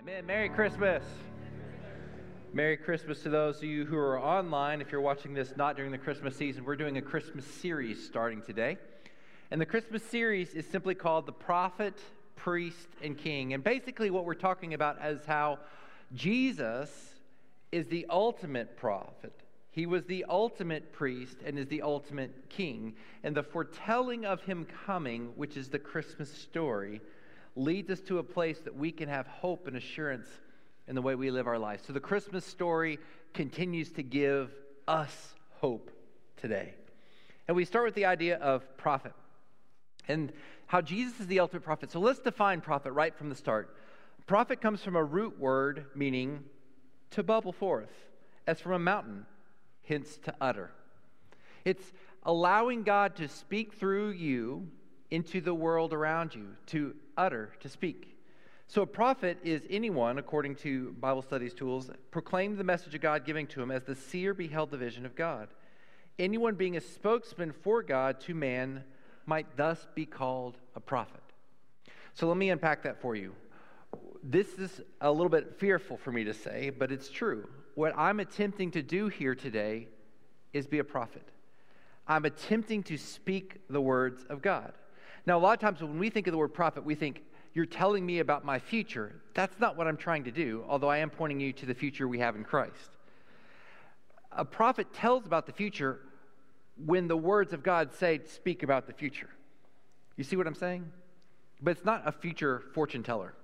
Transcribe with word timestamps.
Amen. 0.00 0.24
Merry 0.24 0.48
Christmas. 0.48 1.04
Merry 2.54 2.78
Christmas 2.78 3.22
to 3.22 3.28
those 3.28 3.58
of 3.58 3.64
you 3.64 3.84
who 3.84 3.98
are 3.98 4.18
online. 4.18 4.80
If 4.80 4.90
you're 4.90 5.02
watching 5.02 5.34
this 5.34 5.52
not 5.58 5.76
during 5.76 5.92
the 5.92 5.98
Christmas 5.98 6.34
season, 6.34 6.64
we're 6.64 6.74
doing 6.76 6.96
a 6.96 7.02
Christmas 7.02 7.44
series 7.44 8.02
starting 8.06 8.40
today. 8.40 8.78
And 9.50 9.60
the 9.60 9.66
Christmas 9.66 10.02
series 10.02 10.54
is 10.54 10.64
simply 10.64 10.94
called 10.94 11.26
The 11.26 11.32
Prophet, 11.32 11.98
Priest, 12.34 12.88
and 13.02 13.18
King. 13.18 13.52
And 13.52 13.62
basically, 13.62 14.10
what 14.10 14.24
we're 14.24 14.32
talking 14.32 14.72
about 14.72 14.96
is 15.04 15.26
how 15.26 15.58
Jesus 16.14 16.90
is 17.70 17.86
the 17.88 18.06
ultimate 18.08 18.78
prophet. 18.78 19.34
He 19.70 19.84
was 19.84 20.06
the 20.06 20.24
ultimate 20.30 20.94
priest 20.94 21.36
and 21.44 21.58
is 21.58 21.66
the 21.66 21.82
ultimate 21.82 22.48
king. 22.48 22.94
And 23.22 23.36
the 23.36 23.42
foretelling 23.42 24.24
of 24.24 24.40
him 24.40 24.66
coming, 24.86 25.32
which 25.36 25.58
is 25.58 25.68
the 25.68 25.78
Christmas 25.78 26.32
story, 26.32 27.02
leads 27.56 27.90
us 27.90 28.00
to 28.00 28.18
a 28.18 28.22
place 28.22 28.58
that 28.60 28.76
we 28.76 28.92
can 28.92 29.08
have 29.08 29.26
hope 29.26 29.66
and 29.66 29.76
assurance 29.76 30.26
in 30.86 30.94
the 30.94 31.02
way 31.02 31.14
we 31.14 31.30
live 31.30 31.46
our 31.46 31.58
lives. 31.58 31.84
So 31.86 31.92
the 31.92 32.00
Christmas 32.00 32.44
story 32.44 32.98
continues 33.34 33.92
to 33.92 34.02
give 34.02 34.52
us 34.88 35.34
hope 35.58 35.90
today. 36.36 36.74
And 37.48 37.56
we 37.56 37.64
start 37.64 37.84
with 37.84 37.94
the 37.94 38.06
idea 38.06 38.38
of 38.38 38.76
prophet 38.76 39.12
and 40.08 40.32
how 40.66 40.80
Jesus 40.80 41.20
is 41.20 41.26
the 41.26 41.40
ultimate 41.40 41.62
prophet. 41.62 41.90
So 41.90 42.00
let's 42.00 42.20
define 42.20 42.60
prophet 42.60 42.92
right 42.92 43.16
from 43.16 43.28
the 43.28 43.34
start. 43.34 43.74
Prophet 44.26 44.60
comes 44.60 44.82
from 44.82 44.96
a 44.96 45.02
root 45.02 45.38
word 45.38 45.86
meaning 45.94 46.44
to 47.10 47.22
bubble 47.22 47.52
forth, 47.52 47.90
as 48.46 48.60
from 48.60 48.72
a 48.72 48.78
mountain, 48.78 49.26
hence 49.82 50.16
to 50.24 50.34
utter. 50.40 50.70
It's 51.64 51.92
allowing 52.22 52.84
God 52.84 53.16
to 53.16 53.28
speak 53.28 53.74
through 53.74 54.10
you 54.10 54.68
into 55.10 55.40
the 55.40 55.54
world 55.54 55.92
around 55.92 56.34
you, 56.34 56.48
to 56.66 56.94
utter, 57.16 57.50
to 57.60 57.68
speak. 57.68 58.16
So 58.68 58.82
a 58.82 58.86
prophet 58.86 59.38
is 59.42 59.62
anyone, 59.68 60.18
according 60.18 60.54
to 60.56 60.92
Bible 61.00 61.22
studies 61.22 61.54
tools, 61.54 61.90
proclaimed 62.12 62.56
the 62.56 62.64
message 62.64 62.94
of 62.94 63.00
God 63.00 63.24
giving 63.24 63.48
to 63.48 63.60
him 63.60 63.72
as 63.72 63.82
the 63.82 63.96
seer 63.96 64.32
beheld 64.32 64.70
the 64.70 64.76
vision 64.76 65.04
of 65.04 65.16
God. 65.16 65.48
Anyone 66.20 66.54
being 66.54 66.76
a 66.76 66.80
spokesman 66.80 67.52
for 67.52 67.82
God 67.82 68.20
to 68.20 68.34
man 68.34 68.84
might 69.26 69.56
thus 69.56 69.88
be 69.94 70.06
called 70.06 70.56
a 70.76 70.80
prophet. 70.80 71.22
So 72.14 72.28
let 72.28 72.36
me 72.36 72.50
unpack 72.50 72.84
that 72.84 73.00
for 73.00 73.16
you. 73.16 73.34
This 74.22 74.46
is 74.58 74.80
a 75.00 75.10
little 75.10 75.30
bit 75.30 75.58
fearful 75.58 75.96
for 75.96 76.12
me 76.12 76.24
to 76.24 76.34
say, 76.34 76.70
but 76.70 76.92
it's 76.92 77.10
true. 77.10 77.48
What 77.74 77.94
I'm 77.96 78.20
attempting 78.20 78.70
to 78.72 78.82
do 78.82 79.08
here 79.08 79.34
today 79.34 79.88
is 80.52 80.66
be 80.66 80.78
a 80.78 80.84
prophet. 80.84 81.26
I'm 82.06 82.24
attempting 82.24 82.82
to 82.84 82.96
speak 82.96 83.60
the 83.68 83.80
words 83.80 84.24
of 84.28 84.42
God. 84.42 84.72
Now, 85.26 85.38
a 85.38 85.40
lot 85.40 85.52
of 85.52 85.60
times 85.60 85.80
when 85.80 85.98
we 85.98 86.10
think 86.10 86.26
of 86.26 86.32
the 86.32 86.38
word 86.38 86.54
prophet, 86.54 86.84
we 86.84 86.94
think, 86.94 87.22
you're 87.52 87.66
telling 87.66 88.06
me 88.06 88.20
about 88.20 88.44
my 88.44 88.58
future. 88.58 89.20
That's 89.34 89.58
not 89.58 89.76
what 89.76 89.88
I'm 89.88 89.96
trying 89.96 90.24
to 90.24 90.30
do, 90.30 90.64
although 90.68 90.88
I 90.88 90.98
am 90.98 91.10
pointing 91.10 91.40
you 91.40 91.52
to 91.54 91.66
the 91.66 91.74
future 91.74 92.06
we 92.06 92.20
have 92.20 92.36
in 92.36 92.44
Christ. 92.44 92.90
A 94.30 94.44
prophet 94.44 94.92
tells 94.94 95.26
about 95.26 95.46
the 95.46 95.52
future 95.52 95.98
when 96.86 97.08
the 97.08 97.16
words 97.16 97.52
of 97.52 97.62
God 97.62 97.92
say, 97.92 98.20
speak 98.24 98.62
about 98.62 98.86
the 98.86 98.92
future. 98.92 99.30
You 100.16 100.22
see 100.22 100.36
what 100.36 100.46
I'm 100.46 100.54
saying? 100.54 100.90
But 101.60 101.72
it's 101.72 101.84
not 101.84 102.02
a 102.06 102.12
future 102.12 102.62
fortune 102.72 103.02
teller. 103.02 103.34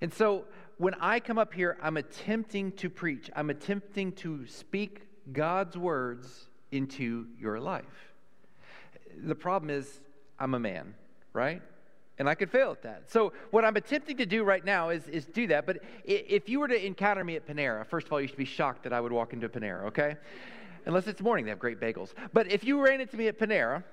And 0.00 0.12
so 0.12 0.46
when 0.78 0.94
I 0.94 1.20
come 1.20 1.36
up 1.36 1.52
here, 1.52 1.76
I'm 1.82 1.98
attempting 1.98 2.72
to 2.72 2.88
preach, 2.88 3.30
I'm 3.36 3.50
attempting 3.50 4.12
to 4.12 4.46
speak 4.46 5.02
God's 5.30 5.76
words 5.76 6.48
into 6.72 7.26
your 7.38 7.60
life. 7.60 7.84
The 9.18 9.34
problem 9.34 9.68
is, 9.68 10.00
I'm 10.40 10.54
a 10.54 10.58
man, 10.58 10.94
right? 11.32 11.62
And 12.18 12.28
I 12.28 12.34
could 12.34 12.50
fail 12.50 12.70
at 12.72 12.82
that. 12.82 13.10
So, 13.10 13.32
what 13.50 13.64
I'm 13.64 13.76
attempting 13.76 14.16
to 14.18 14.26
do 14.26 14.42
right 14.42 14.64
now 14.64 14.90
is, 14.90 15.06
is 15.08 15.24
do 15.26 15.46
that. 15.46 15.66
But 15.66 15.78
if 16.04 16.48
you 16.48 16.60
were 16.60 16.68
to 16.68 16.86
encounter 16.86 17.24
me 17.24 17.36
at 17.36 17.46
Panera, 17.46 17.86
first 17.86 18.06
of 18.06 18.12
all, 18.12 18.20
you 18.20 18.26
should 18.26 18.36
be 18.36 18.44
shocked 18.44 18.82
that 18.82 18.92
I 18.92 19.00
would 19.00 19.12
walk 19.12 19.32
into 19.32 19.48
Panera, 19.48 19.84
okay? 19.84 20.16
Unless 20.86 21.06
it's 21.06 21.20
morning, 21.20 21.44
they 21.44 21.50
have 21.50 21.58
great 21.58 21.80
bagels. 21.80 22.12
But 22.32 22.50
if 22.50 22.64
you 22.64 22.84
ran 22.84 23.00
into 23.00 23.16
me 23.16 23.28
at 23.28 23.38
Panera 23.38 23.84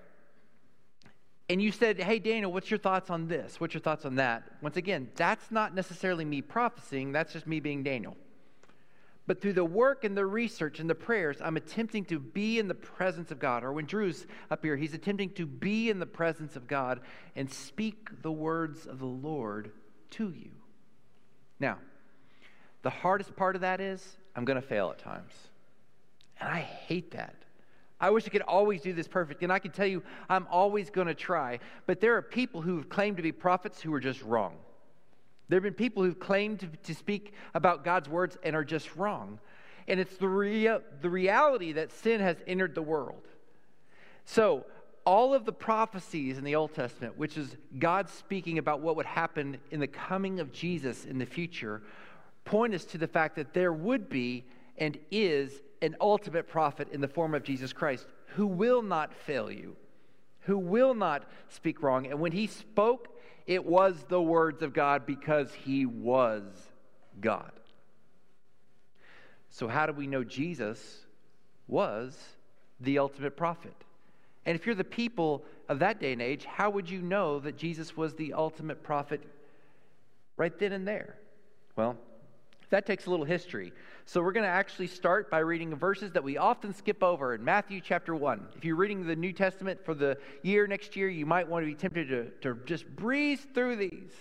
and 1.50 1.62
you 1.62 1.72
said, 1.72 2.00
Hey, 2.00 2.20
Daniel, 2.20 2.52
what's 2.52 2.70
your 2.70 2.80
thoughts 2.80 3.10
on 3.10 3.28
this? 3.28 3.60
What's 3.60 3.74
your 3.74 3.82
thoughts 3.82 4.06
on 4.06 4.16
that? 4.16 4.44
Once 4.62 4.78
again, 4.78 5.10
that's 5.16 5.52
not 5.52 5.76
necessarily 5.76 6.26
me 6.26 6.42
prophesying, 6.42 7.12
that's 7.12 7.34
just 7.34 7.48
me 7.48 7.60
being 7.60 7.84
Daniel. 7.84 8.18
But 9.28 9.42
through 9.42 9.54
the 9.54 9.66
work 9.66 10.06
and 10.06 10.16
the 10.16 10.26
research 10.26 10.80
and 10.80 10.90
the 10.90 10.96
prayers, 10.96 11.38
I'm 11.42 11.58
attempting 11.58 12.06
to 12.06 12.18
be 12.18 12.60
in 12.60 12.70
the 12.70 12.74
presence 12.74 13.30
of 13.30 13.40
God. 13.40 13.64
Or 13.66 13.74
when 13.74 13.86
Drew's 13.86 14.26
up 14.50 14.64
here, 14.64 14.78
he's 14.78 14.94
attempting 14.94 15.32
to 15.32 15.46
be 15.46 15.90
in 15.90 16.00
the 16.00 16.06
presence 16.06 16.56
of 16.56 16.66
God 16.66 17.02
and 17.36 17.52
speak 17.52 18.22
the 18.22 18.32
words 18.32 18.88
of 18.88 19.00
the 19.00 19.06
Lord 19.06 19.72
to 20.12 20.32
you. 20.32 20.52
Now, 21.60 21.78
the 22.84 22.90
hardest 22.90 23.36
part 23.36 23.56
of 23.56 23.62
that 23.62 23.82
is 23.82 24.18
I'm 24.34 24.46
going 24.46 24.60
to 24.60 24.66
fail 24.66 24.92
at 24.92 25.00
times. 25.00 25.34
And 26.40 26.50
I 26.50 26.60
hate 26.60 27.12
that. 27.12 27.36
I 28.00 28.12
wish 28.12 28.26
I 28.28 28.30
could 28.30 28.44
always 28.44 28.82
do 28.82 28.94
this 28.94 29.08
perfect. 29.10 29.44
And 29.44 29.52
I 29.52 29.60
can 29.60 29.72
tell 29.72 29.88
you, 29.88 30.04
I'm 30.30 30.48
always 30.50 30.90
going 30.90 31.08
to 31.08 31.16
try. 31.16 31.60
But 31.86 32.00
there 32.00 32.16
are 32.16 32.22
people 32.22 32.62
who 32.62 32.78
have 32.78 32.88
claimed 32.88 33.18
to 33.18 33.24
be 33.24 33.34
prophets 33.34 33.82
who 33.82 33.94
are 33.94 34.00
just 34.00 34.22
wrong. 34.22 34.56
There 35.50 35.58
have 35.58 35.64
been 35.64 35.74
people 35.74 36.04
who've 36.04 36.20
claimed 36.20 36.60
to, 36.60 36.68
to 36.68 36.94
speak 36.94 37.34
about 37.54 37.84
God's 37.84 38.10
words 38.10 38.38
and 38.44 38.56
are 38.56 38.66
just 38.66 38.96
wrong. 38.96 39.40
And 39.88 40.00
it's 40.00 40.18
the, 40.18 40.28
rea- 40.28 40.80
the 41.02 41.10
reality 41.10 41.72
that 41.74 41.92
sin 41.92 42.20
has 42.20 42.38
entered 42.46 42.76
the 42.76 42.82
world. 42.82 43.28
So, 44.26 44.66
all 45.06 45.34
of 45.34 45.46
the 45.46 45.54
prophecies 45.54 46.38
in 46.38 46.44
the 46.44 46.56
Old 46.56 46.74
Testament, 46.74 47.18
which 47.18 47.38
is 47.38 47.56
God 47.80 48.10
speaking 48.10 48.58
about 48.58 48.82
what 48.82 48.98
would 48.98 49.06
happen 49.06 49.58
in 49.72 49.80
the 49.80 49.88
coming 49.88 50.42
of 50.42 50.52
Jesus 50.52 51.06
in 51.06 51.18
the 51.18 51.26
future, 51.26 51.82
point 52.44 52.74
us 52.74 52.84
to 52.86 52.98
the 52.98 53.08
fact 53.08 53.38
that 53.38 53.54
there 53.54 53.72
would 53.72 54.10
be 54.10 54.44
and 54.78 54.98
is 55.10 55.62
an 55.82 55.96
ultimate 56.02 56.48
prophet 56.48 56.90
in 56.92 57.00
the 57.00 57.08
form 57.08 57.34
of 57.34 57.44
Jesus 57.44 57.72
Christ 57.72 58.06
who 58.36 58.48
will 58.48 58.82
not 58.82 59.14
fail 59.14 59.50
you, 59.50 59.78
who 60.42 60.58
will 60.58 60.94
not 60.94 61.24
speak 61.48 61.82
wrong. 61.82 62.08
And 62.08 62.20
when 62.20 62.34
he 62.34 62.48
spoke, 62.48 63.17
it 63.48 63.66
was 63.66 64.04
the 64.10 64.22
words 64.22 64.62
of 64.62 64.74
God 64.74 65.06
because 65.06 65.54
he 65.54 65.86
was 65.86 66.44
God. 67.20 67.52
So, 69.50 69.68
how 69.68 69.88
do 69.88 69.94
we 69.94 70.06
know 70.06 70.24
Jesus 70.24 71.06
was 71.68 72.16
the 72.80 73.00
ultimate 73.00 73.36
prophet? 73.38 73.74
And 74.46 74.56
if 74.56 74.66
you're 74.66 74.76
the 74.76 74.84
people 74.84 75.44
of 75.68 75.80
that 75.80 76.00
day 76.00 76.14
and 76.14 76.22
age, 76.22 76.46
how 76.46 76.70
would 76.70 76.90
you 76.90 77.02
know 77.02 77.40
that 77.40 77.58
Jesus 77.58 77.98
was 77.98 78.14
the 78.14 78.34
ultimate 78.34 78.84
prophet 78.84 79.22
right 80.36 80.58
then 80.60 80.74
and 80.74 80.88
there? 80.88 81.16
Well, 81.76 81.98
that 82.70 82.86
takes 82.86 83.06
a 83.06 83.10
little 83.10 83.26
history. 83.26 83.72
So 84.06 84.22
we're 84.22 84.34
going 84.34 84.44
to 84.46 84.50
actually 84.50 84.88
start 84.88 85.30
by 85.30 85.40
reading 85.40 85.74
verses 85.76 86.12
that 86.14 86.24
we 86.24 86.38
often 86.38 86.74
skip 86.74 87.02
over 87.02 87.34
in 87.34 87.44
Matthew 87.44 87.80
chapter 87.82 88.16
1. 88.16 88.48
If 88.56 88.66
you're 88.66 88.76
reading 88.76 89.06
the 89.06 89.16
New 89.16 89.32
Testament 89.32 89.84
for 89.86 89.94
the 89.94 90.18
year 90.44 90.68
next 90.68 90.96
year, 90.96 91.08
you 91.08 91.26
might 91.26 91.48
want 91.48 91.64
to 91.64 91.68
be 91.68 91.76
tempted 91.76 92.10
to, 92.10 92.30
to 92.42 92.60
just 92.66 92.88
breeze 92.96 93.46
through 93.54 93.78
these. 93.78 94.12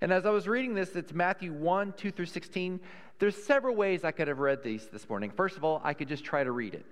And 0.00 0.12
as 0.12 0.26
I 0.26 0.30
was 0.30 0.46
reading 0.46 0.74
this, 0.74 0.94
it's 0.94 1.12
Matthew 1.12 1.52
1, 1.52 1.94
2 1.96 2.12
through 2.12 2.26
16. 2.26 2.80
There's 3.18 3.36
several 3.42 3.74
ways 3.74 4.04
I 4.04 4.12
could 4.12 4.28
have 4.28 4.38
read 4.38 4.62
these 4.62 4.86
this 4.86 5.08
morning. 5.08 5.32
First 5.36 5.56
of 5.56 5.64
all, 5.64 5.80
I 5.82 5.92
could 5.92 6.08
just 6.08 6.24
try 6.24 6.44
to 6.44 6.52
read 6.52 6.74
it, 6.74 6.86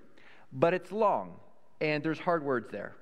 but 0.51 0.73
it's 0.73 0.91
long 0.91 1.35
and 1.79 2.03
there's 2.03 2.19
hard 2.19 2.43
words 2.43 2.69
there. 2.69 2.95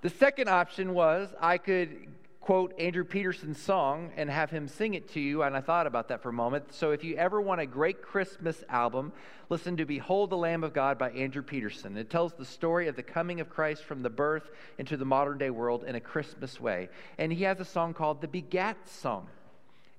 the 0.00 0.10
second 0.10 0.48
option 0.48 0.94
was 0.94 1.28
I 1.40 1.58
could 1.58 2.08
quote 2.46 2.78
Andrew 2.78 3.02
Peterson's 3.02 3.60
song 3.60 4.12
and 4.16 4.30
have 4.30 4.50
him 4.50 4.68
sing 4.68 4.94
it 4.94 5.12
to 5.14 5.18
you. 5.18 5.42
And 5.42 5.56
I 5.56 5.60
thought 5.60 5.88
about 5.88 6.06
that 6.10 6.22
for 6.22 6.28
a 6.28 6.32
moment. 6.32 6.72
So 6.72 6.92
if 6.92 7.02
you 7.02 7.16
ever 7.16 7.40
want 7.40 7.60
a 7.60 7.66
great 7.66 8.02
Christmas 8.02 8.62
album, 8.68 9.12
listen 9.48 9.76
to 9.78 9.84
Behold 9.84 10.30
the 10.30 10.36
Lamb 10.36 10.62
of 10.62 10.72
God 10.72 10.96
by 10.96 11.10
Andrew 11.10 11.42
Peterson. 11.42 11.96
It 11.96 12.08
tells 12.08 12.34
the 12.34 12.44
story 12.44 12.86
of 12.86 12.94
the 12.94 13.02
coming 13.02 13.40
of 13.40 13.50
Christ 13.50 13.82
from 13.82 14.04
the 14.04 14.10
birth 14.10 14.48
into 14.78 14.96
the 14.96 15.04
modern 15.04 15.38
day 15.38 15.50
world 15.50 15.82
in 15.82 15.96
a 15.96 16.00
Christmas 16.00 16.60
way. 16.60 16.88
And 17.18 17.32
he 17.32 17.42
has 17.42 17.58
a 17.58 17.64
song 17.64 17.94
called 17.94 18.20
the 18.20 18.28
Begat 18.28 18.88
Song. 18.88 19.26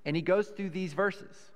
And 0.06 0.16
he 0.16 0.22
goes 0.22 0.48
through 0.48 0.70
these 0.70 0.94
verses. 0.94 1.47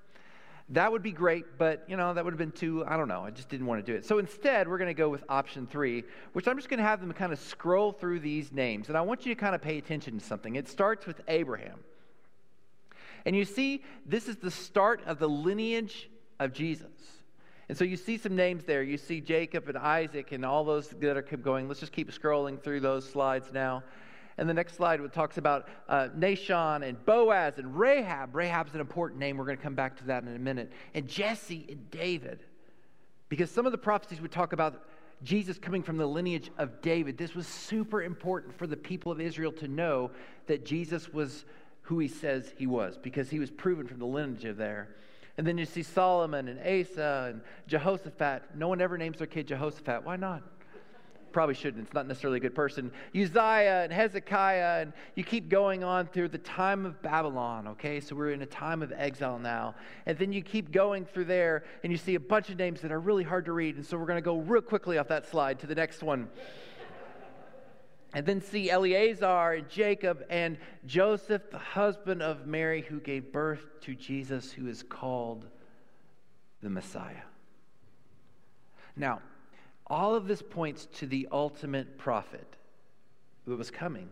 That 0.72 0.90
would 0.90 1.02
be 1.02 1.12
great, 1.12 1.58
but 1.58 1.84
you 1.86 1.98
know, 1.98 2.14
that 2.14 2.24
would 2.24 2.32
have 2.32 2.38
been 2.38 2.50
too, 2.50 2.82
I 2.86 2.96
don't 2.96 3.08
know, 3.08 3.20
I 3.20 3.30
just 3.30 3.50
didn't 3.50 3.66
want 3.66 3.84
to 3.84 3.92
do 3.92 3.96
it. 3.96 4.06
So 4.06 4.18
instead, 4.18 4.66
we're 4.66 4.78
going 4.78 4.88
to 4.88 4.94
go 4.94 5.10
with 5.10 5.22
option 5.28 5.66
three, 5.66 6.04
which 6.32 6.48
I'm 6.48 6.56
just 6.56 6.70
going 6.70 6.78
to 6.78 6.84
have 6.84 7.00
them 7.00 7.12
kind 7.12 7.30
of 7.30 7.38
scroll 7.38 7.92
through 7.92 8.20
these 8.20 8.52
names. 8.52 8.88
And 8.88 8.96
I 8.96 9.02
want 9.02 9.26
you 9.26 9.34
to 9.34 9.38
kind 9.38 9.54
of 9.54 9.60
pay 9.60 9.76
attention 9.76 10.18
to 10.18 10.24
something. 10.24 10.56
It 10.56 10.68
starts 10.68 11.06
with 11.06 11.20
Abraham. 11.28 11.80
And 13.26 13.36
you 13.36 13.44
see, 13.44 13.84
this 14.06 14.28
is 14.28 14.36
the 14.38 14.50
start 14.50 15.02
of 15.06 15.18
the 15.18 15.28
lineage 15.28 16.08
of 16.40 16.54
Jesus. 16.54 16.88
And 17.68 17.76
so 17.76 17.84
you 17.84 17.96
see 17.96 18.16
some 18.16 18.34
names 18.34 18.64
there. 18.64 18.82
You 18.82 18.96
see 18.96 19.20
Jacob 19.20 19.68
and 19.68 19.76
Isaac 19.76 20.32
and 20.32 20.44
all 20.44 20.64
those 20.64 20.88
that 20.88 21.16
are 21.16 21.22
keep 21.22 21.42
going. 21.42 21.68
Let's 21.68 21.80
just 21.80 21.92
keep 21.92 22.10
scrolling 22.10 22.60
through 22.60 22.80
those 22.80 23.08
slides 23.08 23.52
now. 23.52 23.82
And 24.38 24.48
the 24.48 24.54
next 24.54 24.76
slide 24.76 25.00
talks 25.12 25.38
about 25.38 25.68
uh, 25.88 26.08
Nahshon 26.16 26.88
and 26.88 27.04
Boaz 27.04 27.58
and 27.58 27.78
Rahab. 27.78 28.34
Rahab's 28.34 28.74
an 28.74 28.80
important 28.80 29.20
name. 29.20 29.36
We're 29.36 29.44
going 29.44 29.58
to 29.58 29.62
come 29.62 29.74
back 29.74 29.96
to 29.98 30.04
that 30.04 30.22
in 30.22 30.34
a 30.34 30.38
minute. 30.38 30.72
And 30.94 31.06
Jesse 31.06 31.66
and 31.68 31.90
David. 31.90 32.44
Because 33.28 33.50
some 33.50 33.66
of 33.66 33.72
the 33.72 33.78
prophecies 33.78 34.20
would 34.20 34.32
talk 34.32 34.52
about 34.52 34.84
Jesus 35.22 35.58
coming 35.58 35.82
from 35.82 35.96
the 35.96 36.06
lineage 36.06 36.50
of 36.58 36.80
David. 36.82 37.16
This 37.16 37.34
was 37.34 37.46
super 37.46 38.02
important 38.02 38.56
for 38.56 38.66
the 38.66 38.76
people 38.76 39.12
of 39.12 39.20
Israel 39.20 39.52
to 39.52 39.68
know 39.68 40.10
that 40.46 40.64
Jesus 40.64 41.12
was 41.12 41.44
who 41.82 41.98
he 41.98 42.08
says 42.08 42.52
he 42.56 42.66
was 42.66 42.96
because 42.96 43.28
he 43.30 43.38
was 43.38 43.50
proven 43.50 43.86
from 43.86 43.98
the 43.98 44.06
lineage 44.06 44.44
of 44.44 44.56
there. 44.56 44.96
And 45.38 45.46
then 45.46 45.56
you 45.58 45.64
see 45.64 45.82
Solomon 45.82 46.48
and 46.48 46.58
Asa 46.60 47.30
and 47.32 47.40
Jehoshaphat. 47.66 48.54
No 48.54 48.68
one 48.68 48.80
ever 48.80 48.98
names 48.98 49.18
their 49.18 49.26
kid 49.26 49.48
Jehoshaphat. 49.48 50.04
Why 50.04 50.16
not? 50.16 50.42
Probably 51.32 51.54
shouldn't. 51.54 51.86
It's 51.86 51.94
not 51.94 52.06
necessarily 52.06 52.36
a 52.36 52.40
good 52.40 52.54
person. 52.54 52.92
Uzziah 53.14 53.84
and 53.84 53.92
Hezekiah, 53.92 54.82
and 54.82 54.92
you 55.14 55.24
keep 55.24 55.48
going 55.48 55.82
on 55.82 56.06
through 56.06 56.28
the 56.28 56.38
time 56.38 56.84
of 56.84 57.00
Babylon, 57.00 57.68
okay? 57.68 58.00
So 58.00 58.14
we're 58.14 58.32
in 58.32 58.42
a 58.42 58.46
time 58.46 58.82
of 58.82 58.92
exile 58.94 59.38
now. 59.38 59.74
And 60.04 60.18
then 60.18 60.32
you 60.32 60.42
keep 60.42 60.70
going 60.70 61.06
through 61.06 61.24
there, 61.24 61.64
and 61.82 61.90
you 61.90 61.96
see 61.96 62.14
a 62.14 62.20
bunch 62.20 62.50
of 62.50 62.58
names 62.58 62.82
that 62.82 62.92
are 62.92 63.00
really 63.00 63.24
hard 63.24 63.46
to 63.46 63.52
read. 63.52 63.76
And 63.76 63.86
so 63.86 63.96
we're 63.96 64.06
going 64.06 64.18
to 64.18 64.22
go 64.22 64.38
real 64.38 64.62
quickly 64.62 64.98
off 64.98 65.08
that 65.08 65.26
slide 65.26 65.58
to 65.60 65.66
the 65.66 65.74
next 65.74 66.02
one 66.02 66.28
and 68.14 68.26
then 68.26 68.40
see 68.42 68.70
Eleazar 68.70 69.52
and 69.52 69.68
Jacob 69.68 70.24
and 70.28 70.58
Joseph, 70.84 71.50
the 71.50 71.58
husband 71.58 72.22
of 72.22 72.46
Mary, 72.46 72.82
who 72.82 73.00
gave 73.00 73.32
birth 73.32 73.80
to 73.82 73.94
Jesus, 73.94 74.52
who 74.52 74.66
is 74.68 74.82
called 74.82 75.46
the 76.60 76.68
Messiah. 76.68 77.24
Now, 78.96 79.22
all 79.92 80.14
of 80.14 80.26
this 80.26 80.40
points 80.40 80.86
to 80.86 81.06
the 81.06 81.28
ultimate 81.30 81.98
prophet 81.98 82.56
who 83.44 83.54
was 83.56 83.70
coming. 83.70 84.08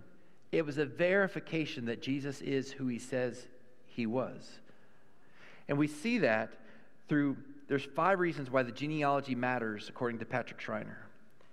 It 0.52 0.66
was 0.66 0.76
a 0.76 0.84
verification 0.84 1.86
that 1.86 2.02
Jesus 2.02 2.42
is 2.42 2.70
who 2.70 2.86
he 2.86 2.98
says 2.98 3.46
he 3.86 4.04
was. 4.04 4.60
And 5.68 5.78
we 5.78 5.86
see 5.86 6.18
that 6.18 6.52
through, 7.08 7.38
there's 7.66 7.84
five 7.84 8.20
reasons 8.20 8.50
why 8.50 8.62
the 8.62 8.72
genealogy 8.72 9.34
matters, 9.34 9.88
according 9.88 10.18
to 10.18 10.26
Patrick 10.26 10.60
Schreiner. 10.60 10.98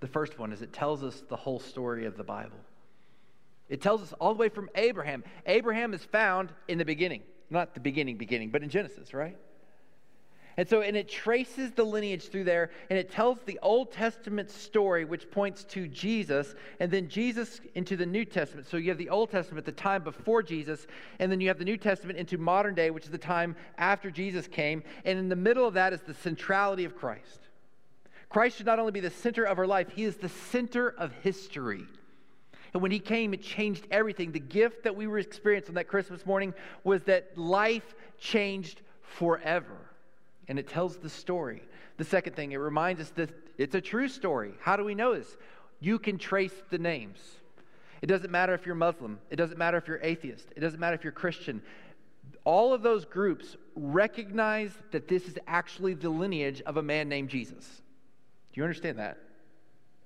The 0.02 0.08
first 0.08 0.38
one 0.38 0.52
is 0.52 0.62
it 0.62 0.74
tells 0.74 1.04
us 1.04 1.24
the 1.30 1.38
whole 1.38 1.60
story 1.60 2.06
of 2.06 2.18
the 2.18 2.24
Bible. 2.24 2.60
It 3.70 3.82
tells 3.82 4.02
us 4.02 4.12
all 4.20 4.34
the 4.34 4.40
way 4.40 4.50
from 4.50 4.70
Abraham. 4.76 5.24
Abraham 5.46 5.94
is 5.94 6.04
found 6.04 6.52
in 6.68 6.78
the 6.78 6.86
beginning, 6.86 7.22
not 7.50 7.74
the 7.74 7.80
beginning, 7.80 8.18
beginning, 8.18 8.50
but 8.50 8.62
in 8.62 8.70
Genesis, 8.70 9.14
right? 9.14 9.38
And 10.58 10.68
so, 10.68 10.82
and 10.82 10.98
it 10.98 11.08
traces 11.08 11.72
the 11.72 11.84
lineage 11.84 12.30
through 12.30 12.46
there, 12.46 12.72
and 12.90 12.98
it 12.98 13.12
tells 13.12 13.38
the 13.46 13.60
Old 13.62 13.92
Testament 13.92 14.50
story, 14.50 15.06
which 15.06 15.30
points 15.30 15.64
to 15.66 15.88
Jesus, 15.88 16.56
and 16.80 16.90
then 16.90 17.08
Jesus 17.08 17.62
into 17.76 17.96
the 17.96 18.08
New 18.08 18.26
Testament. 18.26 18.68
So 18.68 18.78
you 18.78 18.90
have 18.90 18.98
the 18.98 19.10
Old 19.10 19.30
Testament, 19.30 19.68
the 19.68 19.72
time 19.72 20.04
before 20.04 20.42
Jesus, 20.42 20.88
and 21.20 21.32
then 21.32 21.40
you 21.40 21.48
have 21.50 21.60
the 21.60 21.66
New 21.66 21.78
Testament 21.78 22.18
into 22.18 22.40
modern 22.40 22.74
day, 22.74 22.90
which 22.90 23.06
is 23.06 23.12
the 23.12 23.20
time 23.20 23.56
after 23.78 24.10
Jesus 24.10 24.48
came. 24.48 24.82
And 25.06 25.20
in 25.20 25.30
the 25.30 25.36
middle 25.36 25.68
of 25.68 25.76
that 25.76 25.94
is 25.94 26.02
the 26.02 26.16
centrality 26.16 26.86
of 26.86 26.96
Christ. 26.96 27.40
Christ 28.28 28.58
should 28.58 28.66
not 28.66 28.80
only 28.80 28.92
be 28.92 29.00
the 29.00 29.12
center 29.12 29.44
of 29.44 29.60
our 29.60 29.68
life, 29.68 29.90
He 29.94 30.06
is 30.06 30.18
the 30.18 30.30
center 30.30 30.90
of 30.90 31.12
history. 31.22 31.86
And 32.74 32.82
when 32.82 32.92
He 32.92 33.00
came, 33.00 33.36
it 33.36 33.44
changed 33.44 33.86
everything. 33.92 34.32
The 34.32 34.40
gift 34.40 34.86
that 34.86 34.96
we 34.96 35.06
were 35.06 35.20
experiencing 35.20 35.70
on 35.70 35.76
that 35.76 35.88
Christmas 35.88 36.26
morning 36.26 36.56
was 36.84 37.04
that 37.04 37.38
life 37.38 37.94
changed 38.18 38.82
forever. 39.04 39.87
And 40.48 40.58
it 40.58 40.68
tells 40.68 40.98
the 40.98 41.10
story. 41.10 41.64
The 41.98 42.06
second 42.06 42.36
thing, 42.36 42.52
it 42.52 42.58
reminds 42.58 43.02
us 43.02 43.10
that 43.12 43.30
it's 43.58 43.76
a 43.76 43.82
true 43.82 44.08
story. 44.08 44.54
How 44.62 44.78
do 44.78 44.84
we 44.84 44.96
know 44.96 45.16
this? 45.16 45.36
You 45.80 46.00
can 46.00 46.18
trace 46.18 46.54
the 46.70 46.78
names. 46.78 47.20
It 48.02 48.08
doesn't 48.08 48.32
matter 48.32 48.54
if 48.54 48.66
you're 48.66 48.76
Muslim, 48.76 49.20
it 49.30 49.38
doesn't 49.38 49.58
matter 49.58 49.78
if 49.78 49.88
you're 49.88 50.00
atheist, 50.02 50.48
it 50.56 50.60
doesn't 50.60 50.80
matter 50.80 50.96
if 50.96 51.04
you're 51.04 51.12
Christian. 51.12 51.62
All 52.44 52.74
of 52.74 52.82
those 52.82 53.06
groups 53.06 53.56
recognize 53.76 54.72
that 54.92 55.08
this 55.08 55.26
is 55.26 55.38
actually 55.48 55.94
the 55.94 56.10
lineage 56.10 56.62
of 56.62 56.78
a 56.78 56.84
man 56.84 57.10
named 57.10 57.30
Jesus 57.30 57.66
Do 58.54 58.60
you 58.60 58.64
understand 58.64 59.00
that? 59.00 59.18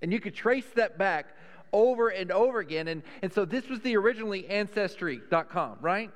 And 0.01 0.11
you 0.11 0.19
could 0.19 0.33
trace 0.33 0.65
that 0.75 0.97
back 0.97 1.35
over 1.73 2.09
and 2.09 2.31
over 2.31 2.59
again. 2.59 2.87
And, 2.87 3.03
and 3.21 3.31
so 3.31 3.45
this 3.45 3.67
was 3.67 3.79
the 3.81 3.95
originally 3.97 4.47
ancestry.com, 4.47 5.77
right? 5.81 6.11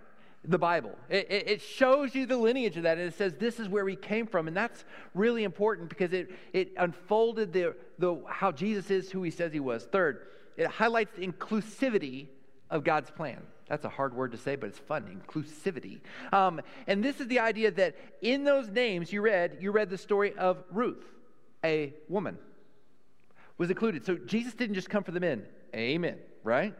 The 0.48 0.58
Bible. 0.58 0.96
It, 1.10 1.28
it, 1.30 1.62
shows 1.62 2.14
you 2.14 2.26
the 2.26 2.38
lineage 2.38 2.78
of 2.78 2.84
that, 2.84 2.98
and 2.98 3.08
it 3.08 3.16
says 3.16 3.34
this 3.40 3.60
is 3.60 3.68
where 3.68 3.86
we 3.86 3.96
came 3.96 4.28
from. 4.28 4.48
And 4.48 4.56
that's 4.56 4.86
really 5.14 5.44
important 5.44 5.90
because 5.90 6.14
it, 6.14 6.30
it 6.54 6.72
unfolded 6.78 7.52
the, 7.52 7.76
the, 7.98 8.22
how 8.28 8.52
Jesus 8.52 8.92
is 8.92 9.12
who 9.12 9.24
he 9.24 9.32
says 9.32 9.52
he 9.52 9.60
was. 9.60 9.86
Third, 9.86 10.28
it 10.58 10.68
highlights 10.68 11.16
the 11.16 11.28
inclusivity 11.28 12.28
of 12.70 12.84
God's 12.84 13.10
plan. 13.10 13.42
That's 13.68 13.86
a 13.86 13.90
hard 13.90 14.14
word 14.14 14.32
to 14.34 14.38
say, 14.38 14.56
but 14.56 14.68
it's 14.68 14.80
fun. 14.80 15.20
Inclusivity. 15.20 16.02
Um, 16.32 16.62
and 16.86 17.04
this 17.04 17.20
is 17.20 17.28
the 17.28 17.40
idea 17.40 17.72
that 17.72 17.96
in 18.22 18.44
those 18.44 18.70
names 18.70 19.12
you 19.12 19.22
read, 19.22 19.58
you 19.60 19.72
read 19.72 19.90
the 19.90 19.98
story 19.98 20.34
of 20.38 20.64
Ruth 20.72 21.04
a 21.66 21.94
woman 22.08 22.38
was 23.58 23.70
included. 23.70 24.06
So 24.06 24.16
Jesus 24.16 24.54
didn't 24.54 24.76
just 24.76 24.90
come 24.90 25.04
for 25.04 25.12
the 25.12 25.20
men. 25.20 25.46
Amen, 25.76 26.18
right? 26.44 26.74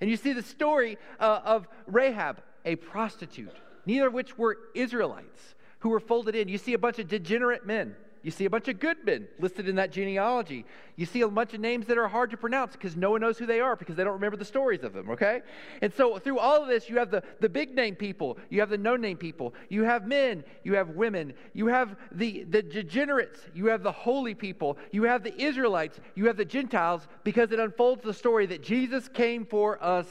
And 0.00 0.10
you 0.10 0.16
see 0.16 0.32
the 0.32 0.42
story 0.42 0.98
uh, 1.20 1.40
of 1.44 1.68
Rahab, 1.86 2.40
a 2.66 2.76
prostitute, 2.76 3.56
neither 3.86 4.08
of 4.08 4.12
which 4.12 4.36
were 4.36 4.58
Israelites 4.74 5.54
who 5.78 5.88
were 5.88 6.00
folded 6.00 6.34
in. 6.34 6.48
You 6.48 6.58
see 6.58 6.74
a 6.74 6.78
bunch 6.78 6.98
of 6.98 7.08
degenerate 7.08 7.64
men 7.64 7.96
you 8.26 8.32
see 8.32 8.44
a 8.44 8.50
bunch 8.50 8.66
of 8.66 8.80
good 8.80 8.96
men 9.04 9.28
listed 9.38 9.68
in 9.68 9.76
that 9.76 9.92
genealogy. 9.92 10.64
You 10.96 11.06
see 11.06 11.20
a 11.20 11.28
bunch 11.28 11.54
of 11.54 11.60
names 11.60 11.86
that 11.86 11.96
are 11.96 12.08
hard 12.08 12.32
to 12.32 12.36
pronounce 12.36 12.72
because 12.72 12.96
no 12.96 13.12
one 13.12 13.20
knows 13.20 13.38
who 13.38 13.46
they 13.46 13.60
are 13.60 13.76
because 13.76 13.94
they 13.94 14.02
don't 14.02 14.14
remember 14.14 14.36
the 14.36 14.44
stories 14.44 14.82
of 14.82 14.92
them, 14.94 15.10
okay? 15.10 15.42
And 15.80 15.94
so 15.94 16.18
through 16.18 16.40
all 16.40 16.60
of 16.60 16.66
this, 16.66 16.90
you 16.90 16.98
have 16.98 17.12
the, 17.12 17.22
the 17.38 17.48
big 17.48 17.76
name 17.76 17.94
people, 17.94 18.36
you 18.50 18.58
have 18.58 18.68
the 18.68 18.78
no 18.78 18.96
name 18.96 19.16
people, 19.16 19.54
you 19.68 19.84
have 19.84 20.08
men, 20.08 20.42
you 20.64 20.74
have 20.74 20.88
women, 20.90 21.34
you 21.52 21.68
have 21.68 21.94
the, 22.10 22.42
the 22.50 22.62
degenerates, 22.62 23.38
you 23.54 23.66
have 23.66 23.84
the 23.84 23.92
holy 23.92 24.34
people, 24.34 24.76
you 24.90 25.04
have 25.04 25.22
the 25.22 25.40
Israelites, 25.40 26.00
you 26.16 26.26
have 26.26 26.36
the 26.36 26.44
Gentiles 26.44 27.06
because 27.22 27.52
it 27.52 27.60
unfolds 27.60 28.02
the 28.02 28.12
story 28.12 28.46
that 28.46 28.60
Jesus 28.60 29.06
came 29.06 29.46
for 29.46 29.80
us 29.80 30.08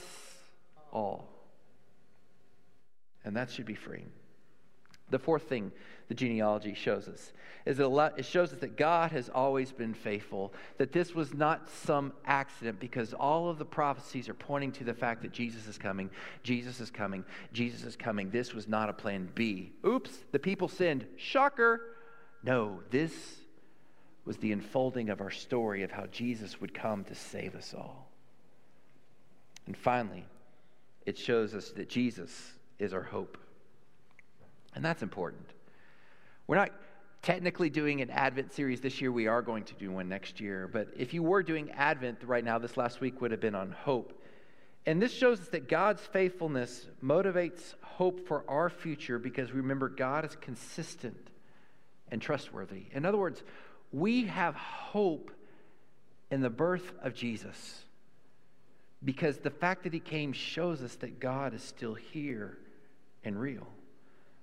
all. 0.94 1.35
And 3.26 3.36
that 3.36 3.52
should 3.52 3.66
be 3.66 3.76
freeing. 3.76 4.12
The 5.10 5.20
fourth 5.20 5.44
thing 5.44 5.72
the 6.08 6.16
genealogy 6.16 6.74
shows 6.74 7.08
us 7.08 7.32
is 7.66 7.78
that 7.78 8.14
it 8.18 8.26
shows 8.26 8.54
us 8.54 8.60
that 8.60 8.78
God 8.78 9.12
has 9.12 9.30
always 9.30 9.72
been 9.72 9.94
faithful, 9.94 10.54
that 10.78 10.92
this 10.92 11.16
was 11.16 11.34
not 11.34 11.68
some 11.70 12.14
accident 12.26 12.80
because 12.80 13.14
all 13.14 13.50
of 13.50 13.58
the 13.58 13.66
prophecies 13.66 14.30
are 14.30 14.36
pointing 14.36 14.72
to 14.74 14.84
the 14.84 14.94
fact 14.94 15.24
that 15.24 15.32
Jesus 15.32 15.68
is 15.68 15.78
coming, 15.78 16.10
Jesus 16.44 16.80
is 16.80 16.92
coming, 16.92 17.26
Jesus 17.54 17.84
is 17.84 17.96
coming. 17.96 18.30
This 18.30 18.54
was 18.54 18.68
not 18.68 18.90
a 18.90 18.94
plan 18.94 19.30
B. 19.34 19.74
Oops, 19.86 20.12
the 20.32 20.40
people 20.40 20.68
sinned. 20.68 21.06
Shocker. 21.18 21.82
No, 22.44 22.82
this 22.92 23.38
was 24.26 24.38
the 24.38 24.52
unfolding 24.52 25.10
of 25.10 25.22
our 25.22 25.32
story 25.32 25.84
of 25.84 25.92
how 25.92 26.06
Jesus 26.08 26.62
would 26.62 26.74
come 26.74 27.04
to 27.06 27.16
save 27.16 27.56
us 27.56 27.74
all. 27.76 28.10
And 29.66 29.76
finally, 29.76 30.26
it 31.06 31.18
shows 31.18 31.56
us 31.56 31.72
that 31.72 31.90
Jesus 31.90 32.55
is 32.80 32.94
our 32.94 33.04
hope. 33.04 33.38
And 34.74 34.84
that's 34.84 35.02
important. 35.02 35.50
We're 36.48 36.58
not 36.58 36.72
technically 37.22 37.70
doing 37.70 38.02
an 38.02 38.12
Advent 38.12 38.54
series 38.54 38.82
this 38.82 39.02
year. 39.02 39.12
We 39.12 39.28
are 39.28 39.42
going 39.42 39.64
to 39.64 39.74
do 39.74 39.92
one 39.92 40.08
next 40.08 40.40
year. 40.40 40.70
But 40.72 40.90
if 40.96 41.14
you 41.14 41.24
were 41.24 41.42
doing 41.42 41.72
Advent 41.72 42.20
right 42.24 42.44
now, 42.44 42.60
this 42.60 42.78
last 42.78 43.02
week 43.02 43.20
would 43.22 43.32
have 43.32 43.40
been 43.40 43.56
on 43.56 43.72
hope. 43.72 44.22
And 44.86 45.02
this 45.02 45.12
shows 45.12 45.42
us 45.42 45.48
that 45.50 45.68
God's 45.68 46.02
faithfulness 46.02 46.86
motivates 47.04 47.74
hope 47.82 48.28
for 48.28 48.44
our 48.48 48.70
future 48.70 49.18
because 49.18 49.52
remember, 49.52 49.90
God 49.90 50.26
is 50.26 50.36
consistent 50.36 51.30
and 52.12 52.22
trustworthy. 52.22 52.84
In 52.92 53.06
other 53.06 53.18
words, 53.18 53.42
we 53.92 54.26
have 54.26 54.56
hope 54.56 55.32
in 56.30 56.42
the 56.42 56.50
birth 56.50 56.92
of 57.02 57.16
Jesus 57.16 57.82
because 59.04 59.38
the 59.40 59.50
fact 59.50 59.84
that 59.84 59.94
he 59.94 60.00
came 60.00 60.34
shows 60.34 60.84
us 60.84 60.96
that 60.98 61.20
God 61.20 61.54
is 61.54 61.64
still 61.64 61.96
here 61.96 62.60
and 63.26 63.40
real. 63.40 63.68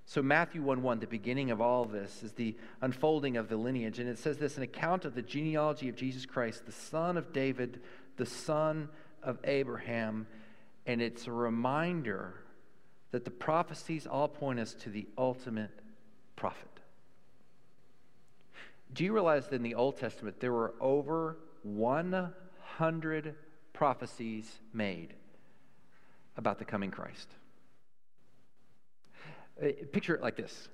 So, 0.05 0.21
Matthew 0.21 0.62
1 0.62 0.83
1, 0.83 0.99
the 0.99 1.07
beginning 1.07 1.51
of 1.51 1.61
all 1.61 1.85
this, 1.85 2.23
is 2.23 2.33
the 2.33 2.57
unfolding 2.81 3.37
of 3.37 3.49
the 3.49 3.57
lineage. 3.57 3.99
And 3.99 4.09
it 4.09 4.19
says 4.19 4.37
this 4.37 4.57
an 4.57 4.62
account 4.62 5.05
of 5.05 5.15
the 5.15 5.23
genealogy 5.23 5.89
of 5.89 5.97
Jesus 5.97 6.27
Christ, 6.27 6.67
the 6.67 6.73
son 6.73 7.17
of 7.17 7.33
David, 7.33 7.81
the 8.17 8.27
son 8.27 8.89
of 9.23 9.39
Abraham. 9.45 10.27
And 10.85 11.01
it's 11.01 11.29
a 11.29 11.33
reminder 11.33 12.35
that 13.12 13.25
the 13.25 13.31
prophecies 13.31 14.07
all 14.07 14.29
point 14.29 14.59
us 14.59 14.75
to 14.75 14.91
the 14.91 15.07
ultimate 15.17 15.71
prophet. 16.35 16.69
Do 18.93 19.05
you 19.05 19.12
realize 19.12 19.47
that 19.47 19.57
in 19.57 19.62
the 19.62 19.77
Old 19.77 19.97
Testament 19.97 20.41
there 20.41 20.53
were 20.53 20.75
over 20.81 21.39
100 21.62 23.35
prophecies 23.73 24.59
made 24.73 25.15
about 26.37 26.59
the 26.59 26.65
coming 26.65 26.91
Christ? 26.91 27.29
Uh, 29.62 29.69
picture 29.92 30.14
it 30.14 30.23
like 30.23 30.37
this 30.37 30.69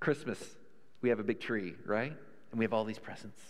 Christmas, 0.00 0.56
we 1.02 1.08
have 1.08 1.18
a 1.18 1.24
big 1.24 1.40
tree, 1.40 1.74
right? 1.84 2.12
And 2.50 2.58
we 2.58 2.64
have 2.64 2.72
all 2.72 2.84
these 2.84 2.98
presents. 2.98 3.40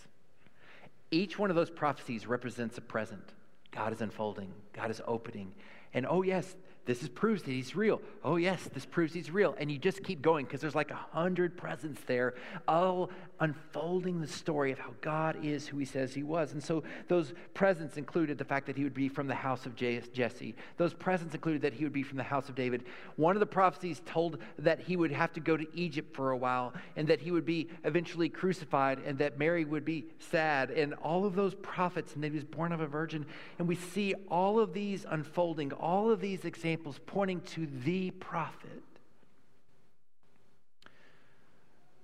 Each 1.11 1.37
one 1.39 1.49
of 1.49 1.55
those 1.55 1.69
prophecies 1.69 2.27
represents 2.27 2.77
a 2.77 2.81
present. 2.81 3.33
God 3.71 3.93
is 3.93 4.01
unfolding, 4.01 4.51
God 4.73 4.91
is 4.91 5.01
opening. 5.05 5.53
And 5.93 6.05
oh, 6.07 6.21
yes, 6.21 6.55
this 6.89 7.03
is 7.03 7.09
proves 7.09 7.43
that 7.43 7.51
he's 7.51 7.75
real. 7.75 8.01
Oh, 8.23 8.37
yes, 8.37 8.67
this 8.73 8.83
proves 8.83 9.13
he's 9.13 9.29
real. 9.29 9.55
And 9.59 9.71
you 9.71 9.77
just 9.77 10.03
keep 10.03 10.23
going 10.23 10.45
because 10.45 10.59
there's 10.59 10.73
like 10.73 10.89
a 10.89 10.95
hundred 10.95 11.55
presents 11.55 12.01
there, 12.07 12.33
all 12.67 13.11
unfolding 13.39 14.19
the 14.19 14.27
story 14.27 14.71
of 14.71 14.79
how 14.79 14.95
God 14.99 15.37
is 15.45 15.67
who 15.67 15.77
he 15.77 15.85
says 15.85 16.15
he 16.15 16.23
was. 16.23 16.53
And 16.53 16.63
so 16.63 16.81
those 17.07 17.31
presents 17.53 17.97
included 17.97 18.39
the 18.39 18.43
fact 18.43 18.65
that 18.65 18.75
he 18.75 18.83
would 18.83 18.95
be 18.95 19.07
from 19.07 19.27
the 19.27 19.35
house 19.35 19.67
of 19.67 19.75
Jesse. 19.75 20.55
Those 20.77 20.95
presents 20.95 21.35
included 21.35 21.61
that 21.61 21.73
he 21.73 21.83
would 21.83 21.93
be 21.93 22.01
from 22.01 22.17
the 22.17 22.23
house 22.23 22.49
of 22.49 22.55
David. 22.55 22.85
One 23.17 23.35
of 23.35 23.39
the 23.39 23.45
prophecies 23.45 24.01
told 24.07 24.39
that 24.57 24.79
he 24.79 24.97
would 24.97 25.11
have 25.11 25.31
to 25.33 25.39
go 25.39 25.55
to 25.55 25.67
Egypt 25.75 26.15
for 26.15 26.31
a 26.31 26.37
while 26.37 26.73
and 26.95 27.07
that 27.07 27.21
he 27.21 27.29
would 27.29 27.45
be 27.45 27.69
eventually 27.83 28.29
crucified 28.29 28.97
and 29.05 29.19
that 29.19 29.37
Mary 29.37 29.63
would 29.63 29.85
be 29.85 30.05
sad. 30.17 30.71
And 30.71 30.95
all 30.95 31.23
of 31.23 31.35
those 31.35 31.53
prophets, 31.53 32.15
and 32.15 32.23
that 32.23 32.29
he 32.29 32.35
was 32.35 32.45
born 32.45 32.71
of 32.71 32.81
a 32.81 32.87
virgin. 32.87 33.27
And 33.59 33.67
we 33.67 33.75
see 33.75 34.15
all 34.27 34.59
of 34.59 34.73
these 34.73 35.05
unfolding, 35.07 35.71
all 35.73 36.09
of 36.09 36.19
these 36.19 36.45
examples 36.45 36.78
examples 36.79 36.99
pointing 37.05 37.41
to 37.41 37.67
the 37.83 38.09
prophet. 38.11 38.83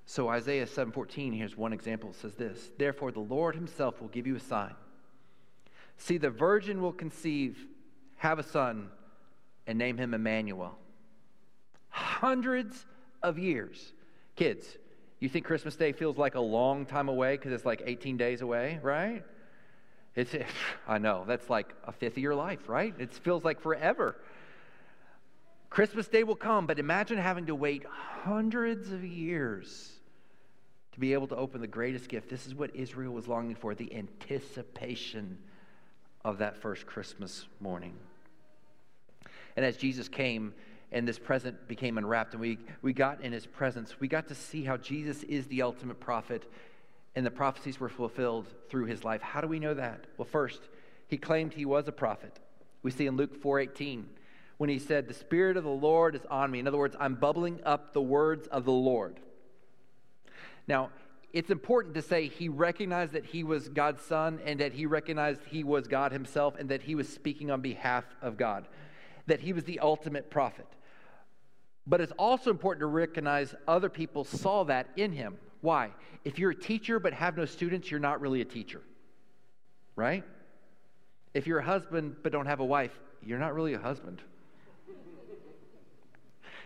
So 0.05 0.27
Isaiah 0.27 0.65
7:14 0.65 1.34
here's 1.34 1.55
one 1.55 1.72
example 1.72 2.10
it 2.10 2.15
says 2.15 2.36
this 2.36 2.72
therefore 2.77 3.12
the 3.12 3.22
Lord 3.22 3.55
himself 3.55 4.01
will 4.01 4.10
give 4.10 4.27
you 4.27 4.36
a 4.36 4.39
sign. 4.39 4.75
See 5.98 6.17
the 6.17 6.29
virgin 6.29 6.82
will 6.82 6.91
conceive 6.91 7.58
have 8.17 8.38
a 8.38 8.44
son 8.44 8.89
and 9.65 9.77
name 9.77 9.98
him 9.98 10.13
Emmanuel. 10.13 10.77
Hundreds 11.89 12.86
of 13.24 13.39
years. 13.39 13.94
Kids 14.36 14.77
you 15.22 15.29
think 15.29 15.46
Christmas 15.46 15.77
day 15.77 15.94
feels 15.94 16.17
like 16.17 16.36
a 16.36 16.41
long 16.41 16.86
time 16.86 17.08
away 17.08 17.38
cuz 17.38 17.53
it's 17.53 17.65
like 17.65 17.82
18 17.86 18.17
days 18.17 18.41
away 18.41 18.79
right? 18.84 19.24
It's 20.15 20.36
I 20.88 20.98
know 20.98 21.24
that's 21.25 21.50
like 21.50 21.74
a 21.86 21.94
fifth 21.94 22.17
of 22.17 22.24
your 22.24 22.36
life 22.36 22.67
right? 22.67 22.94
It 23.00 23.13
feels 23.13 23.46
like 23.46 23.62
forever 23.62 24.17
Christmas 25.75 26.08
Day 26.08 26.24
will 26.24 26.38
come, 26.38 26.67
but 26.67 26.79
imagine 26.79 27.17
having 27.17 27.48
to 27.48 27.53
wait 27.53 27.84
hundreds 27.86 28.94
of 28.94 29.03
years 29.03 29.91
to 30.94 31.01
be 31.01 31.12
able 31.12 31.27
to 31.27 31.36
open 31.36 31.60
the 31.60 31.67
greatest 31.67 32.08
gift. 32.08 32.29
This 32.29 32.48
is 32.48 32.55
what 32.55 32.74
Israel 32.74 33.12
was 33.12 33.27
longing 33.27 33.55
for 33.55 33.75
the 33.75 33.94
anticipation 33.94 35.38
of 36.24 36.38
that 36.38 36.55
first 36.55 36.86
Christmas 36.86 37.46
morning. 37.60 37.94
And 39.58 39.65
as 39.65 39.75
Jesus 39.75 40.08
came 40.08 40.53
and 40.94 41.05
this 41.05 41.20
present 41.20 41.67
became 41.67 41.98
unwrapped 41.98 42.32
and 42.32 42.39
we, 42.39 42.58
we 42.82 42.94
got 42.94 43.20
in 43.20 43.34
his 43.34 43.46
presence, 43.46 44.00
we 44.00 44.08
got 44.08 44.29
to 44.29 44.36
see 44.36 44.63
how 44.63 44.77
Jesus 44.77 45.24
is 45.24 45.46
the 45.48 45.62
ultimate 45.62 46.00
prophet 46.00 46.50
and 47.15 47.25
the 47.25 47.32
prophecies 47.32 47.82
were 47.82 47.89
fulfilled 47.89 48.48
through 48.70 48.86
his 48.86 49.03
life. 49.03 49.22
How 49.22 49.41
do 49.41 49.48
we 49.50 49.60
know 49.60 49.74
that? 49.74 50.05
Well, 50.15 50.24
first, 50.24 50.62
he 51.10 51.17
claimed 51.17 51.51
he 51.51 51.65
was 51.65 51.89
a 51.89 51.91
prophet. 51.91 52.39
We 52.82 52.91
see 52.91 53.08
in 53.08 53.17
Luke 53.17 53.44
4:18 53.44 54.05
when 54.58 54.70
he 54.70 54.80
said, 54.80 55.08
The 55.08 55.14
Spirit 55.14 55.58
of 55.58 55.64
the 55.64 55.70
Lord 55.70 56.16
is 56.16 56.26
on 56.30 56.52
me. 56.52 56.60
In 56.60 56.68
other 56.68 56.78
words, 56.78 56.96
I'm 57.00 57.16
bubbling 57.16 57.60
up 57.66 57.94
the 57.94 58.02
words 58.02 58.48
of 58.48 58.66
the 58.66 58.72
Lord. 58.72 59.20
Now, 60.68 60.90
it's 61.34 61.50
important 61.50 61.96
to 61.96 62.02
say 62.02 62.28
he 62.30 62.48
recognized 62.48 63.12
that 63.12 63.26
he 63.26 63.44
was 63.44 63.68
God's 63.68 64.02
son 64.02 64.40
and 64.46 64.60
that 64.62 64.72
he 64.72 64.86
recognized 64.86 65.42
he 65.50 65.66
was 65.66 65.88
God 65.88 66.14
himself 66.14 66.56
and 66.58 66.70
that 66.70 66.82
he 66.82 66.96
was 66.96 67.10
speaking 67.10 67.52
on 67.52 67.60
behalf 67.60 68.06
of 68.22 68.38
God, 68.38 68.68
that 69.28 69.42
he 69.42 69.52
was 69.52 69.66
the 69.66 69.80
ultimate 69.80 70.30
prophet. 70.30 70.66
But 71.86 72.00
it's 72.00 72.14
also 72.14 72.52
important 72.52 72.80
to 72.80 72.88
recognize 72.88 73.54
other 73.68 73.90
people 73.90 74.24
saw 74.24 74.64
that 74.64 74.88
in 74.96 75.12
him. 75.12 75.38
Why? 75.60 75.92
If 76.24 76.40
you're 76.40 76.52
a 76.52 76.56
teacher 76.56 77.00
but 77.00 77.14
have 77.14 77.36
no 77.36 77.46
students, 77.46 77.92
you're 77.92 78.00
not 78.00 78.22
really 78.22 78.42
a 78.42 78.46
teacher, 78.46 78.82
right? 79.96 80.24
If 81.34 81.48
you're 81.48 81.60
a 81.60 81.66
husband 81.66 82.16
but 82.24 82.32
don't 82.32 82.46
have 82.46 82.62
a 82.62 82.66
wife, 82.66 82.98
you're 83.24 83.40
not 83.40 83.54
really 83.54 83.74
a 83.74 83.80
husband. 83.80 84.22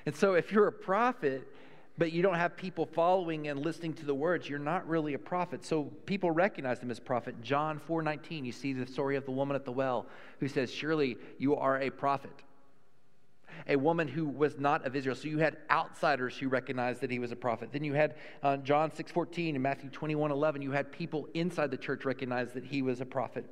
And 0.05 0.15
so 0.15 0.33
if 0.33 0.51
you're 0.51 0.67
a 0.67 0.71
prophet, 0.71 1.47
but 1.99 2.13
you 2.13 2.21
don't 2.21 2.35
have 2.35 2.55
people 2.55 2.85
following 2.85 3.49
and 3.49 3.59
listening 3.59 3.93
to 3.95 4.05
the 4.05 4.15
words, 4.15 4.47
you're 4.47 4.57
not 4.57 4.87
really 4.87 5.13
a 5.13 5.19
prophet. 5.19 5.65
So 5.65 5.91
people 6.05 6.31
recognize 6.31 6.79
him 6.79 6.89
as 6.89 6.99
prophet. 6.99 7.41
John 7.41 7.77
4:19, 7.77 8.45
you 8.45 8.53
see 8.53 8.71
the 8.71 8.87
story 8.87 9.17
of 9.17 9.25
the 9.25 9.31
woman 9.31 9.55
at 9.55 9.65
the 9.65 9.71
well 9.73 10.07
who 10.39 10.47
says, 10.47 10.71
"Surely 10.71 11.17
you 11.37 11.55
are 11.57 11.79
a 11.81 11.89
prophet." 11.89 12.43
A 13.67 13.75
woman 13.75 14.07
who 14.07 14.25
was 14.25 14.57
not 14.57 14.85
of 14.85 14.95
Israel. 14.95 15.15
So 15.15 15.27
you 15.27 15.39
had 15.39 15.57
outsiders 15.69 16.37
who 16.37 16.47
recognized 16.47 17.01
that 17.01 17.11
he 17.11 17.19
was 17.19 17.33
a 17.33 17.35
prophet. 17.35 17.73
Then 17.73 17.83
you 17.83 17.93
had 17.93 18.15
uh, 18.41 18.57
John 18.57 18.91
6:14 18.91 19.55
and 19.55 19.61
Matthew 19.61 19.89
21:11. 19.89 20.61
You 20.61 20.71
had 20.71 20.93
people 20.93 21.27
inside 21.33 21.69
the 21.69 21.77
church 21.77 22.05
recognize 22.05 22.53
that 22.53 22.63
he 22.63 22.81
was 22.81 23.01
a 23.01 23.05
prophet. 23.05 23.45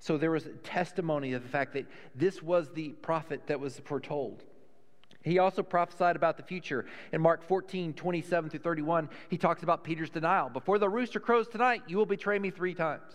So 0.00 0.18
there 0.18 0.32
was 0.32 0.48
testimony 0.64 1.32
of 1.34 1.42
the 1.44 1.48
fact 1.48 1.72
that 1.74 1.86
this 2.16 2.42
was 2.42 2.70
the 2.70 2.90
prophet 2.90 3.46
that 3.46 3.60
was 3.60 3.78
foretold. 3.84 4.44
He 5.26 5.40
also 5.40 5.64
prophesied 5.64 6.14
about 6.14 6.36
the 6.36 6.44
future. 6.44 6.86
In 7.12 7.20
Mark 7.20 7.42
14, 7.42 7.94
27 7.94 8.48
through 8.48 8.60
31, 8.60 9.08
he 9.28 9.36
talks 9.36 9.64
about 9.64 9.82
Peter's 9.82 10.08
denial. 10.08 10.48
Before 10.48 10.78
the 10.78 10.88
rooster 10.88 11.18
crows 11.18 11.48
tonight, 11.48 11.82
you 11.88 11.96
will 11.96 12.06
betray 12.06 12.38
me 12.38 12.52
three 12.52 12.74
times. 12.74 13.12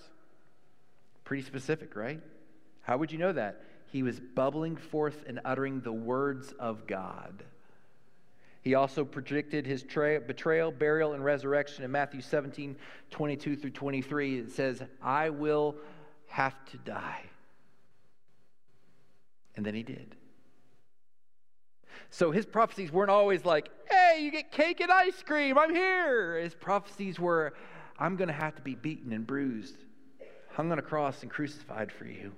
Pretty 1.23 1.43
specific, 1.43 1.95
right? 1.95 2.19
How 2.81 2.97
would 2.97 3.13
you 3.13 3.17
know 3.17 3.31
that? 3.31 3.63
He 3.93 4.03
was 4.03 4.19
bubbling 4.19 4.75
forth 4.75 5.23
and 5.25 5.39
uttering 5.45 5.79
the 5.79 5.93
words 5.93 6.53
of 6.59 6.85
God. 6.85 7.45
He 8.61 8.75
also 8.75 9.05
predicted 9.05 9.65
his 9.65 9.81
tra- 9.81 10.19
betrayal, 10.19 10.69
burial, 10.69 11.13
and 11.13 11.23
resurrection 11.23 11.85
in 11.85 11.91
Matthew 11.91 12.19
17, 12.19 12.75
22 13.09 13.55
through 13.55 13.69
23. 13.69 14.39
It 14.39 14.51
says, 14.51 14.83
I 15.01 15.29
will 15.29 15.77
have 16.27 16.55
to 16.71 16.77
die. 16.77 17.23
And 19.55 19.65
then 19.65 19.75
he 19.75 19.83
did. 19.83 20.17
So 22.13 22.31
his 22.31 22.45
prophecies 22.45 22.91
weren't 22.91 23.09
always 23.09 23.45
like, 23.45 23.69
hey, 23.89 24.19
you 24.21 24.31
get 24.31 24.51
cake 24.51 24.81
and 24.81 24.91
ice 24.91 25.23
cream, 25.23 25.57
I'm 25.57 25.73
here. 25.73 26.37
His 26.37 26.53
prophecies 26.53 27.17
were, 27.17 27.53
I'm 27.97 28.17
going 28.17 28.27
to 28.27 28.33
have 28.33 28.53
to 28.57 28.61
be 28.61 28.75
beaten 28.75 29.13
and 29.13 29.25
bruised, 29.25 29.77
hung 30.49 30.73
on 30.73 30.77
a 30.77 30.81
cross 30.81 31.21
and 31.21 31.31
crucified 31.31 31.89
for 31.89 32.05
you. 32.05 32.33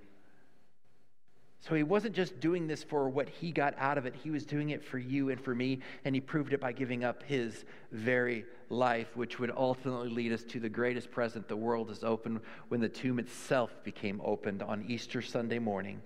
So 1.59 1.73
he 1.73 1.81
wasn't 1.81 2.13
just 2.13 2.39
doing 2.39 2.67
this 2.67 2.83
for 2.83 3.09
what 3.09 3.27
he 3.27 3.51
got 3.51 3.73
out 3.79 3.97
of 3.97 4.05
it, 4.05 4.13
he 4.13 4.29
was 4.29 4.45
doing 4.45 4.69
it 4.69 4.83
for 4.83 4.99
you 4.99 5.31
and 5.31 5.41
for 5.41 5.55
me, 5.55 5.79
and 6.05 6.13
he 6.13 6.21
proved 6.21 6.53
it 6.53 6.61
by 6.61 6.71
giving 6.71 7.03
up 7.03 7.23
his 7.23 7.65
very 7.91 8.45
life, 8.69 9.15
which 9.15 9.39
would 9.39 9.51
ultimately 9.57 10.09
lead 10.09 10.33
us 10.33 10.43
to 10.43 10.59
the 10.59 10.69
greatest 10.69 11.09
present 11.09 11.47
the 11.47 11.57
world 11.57 11.89
has 11.89 12.03
opened 12.03 12.41
when 12.67 12.79
the 12.79 12.89
tomb 12.89 13.17
itself 13.17 13.71
became 13.83 14.21
opened 14.23 14.61
on 14.61 14.85
Easter 14.87 15.21
Sunday 15.21 15.57
morning 15.57 15.99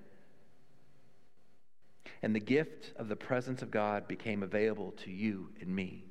and 2.21 2.35
the 2.35 2.39
gift 2.39 2.93
of 2.97 3.09
the 3.09 3.15
presence 3.15 3.61
of 3.61 3.71
God 3.71 4.07
became 4.07 4.43
available 4.43 4.91
to 5.03 5.11
you 5.11 5.49
and 5.61 5.73
me. 5.73 6.07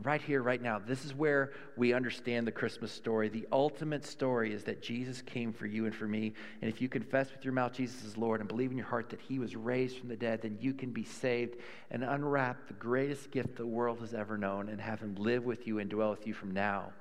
And 0.00 0.06
right 0.06 0.22
here, 0.22 0.42
right 0.42 0.62
now, 0.62 0.78
this 0.78 1.04
is 1.04 1.14
where 1.14 1.52
we 1.76 1.92
understand 1.92 2.46
the 2.46 2.52
Christmas 2.52 2.90
story. 2.90 3.28
The 3.28 3.46
ultimate 3.52 4.06
story 4.06 4.54
is 4.54 4.64
that 4.64 4.80
Jesus 4.80 5.20
came 5.20 5.52
for 5.52 5.66
you 5.66 5.84
and 5.84 5.94
for 5.94 6.06
me. 6.06 6.32
And 6.62 6.70
if 6.70 6.80
you 6.80 6.88
confess 6.88 7.30
with 7.30 7.44
your 7.44 7.52
mouth 7.52 7.74
Jesus 7.74 8.04
is 8.04 8.16
Lord 8.16 8.40
and 8.40 8.48
believe 8.48 8.70
in 8.70 8.78
your 8.78 8.86
heart 8.86 9.10
that 9.10 9.20
he 9.20 9.38
was 9.38 9.56
raised 9.56 9.98
from 9.98 10.08
the 10.08 10.16
dead, 10.16 10.40
then 10.40 10.56
you 10.58 10.72
can 10.72 10.90
be 10.90 11.04
saved 11.04 11.56
and 11.90 12.02
unwrap 12.02 12.66
the 12.66 12.72
greatest 12.72 13.30
gift 13.30 13.56
the 13.56 13.66
world 13.66 14.00
has 14.00 14.14
ever 14.14 14.38
known 14.38 14.70
and 14.70 14.80
have 14.80 15.00
him 15.00 15.16
live 15.16 15.44
with 15.44 15.66
you 15.66 15.80
and 15.80 15.90
dwell 15.90 16.10
with 16.10 16.26
you 16.26 16.32
from 16.32 16.52
now 16.52 16.92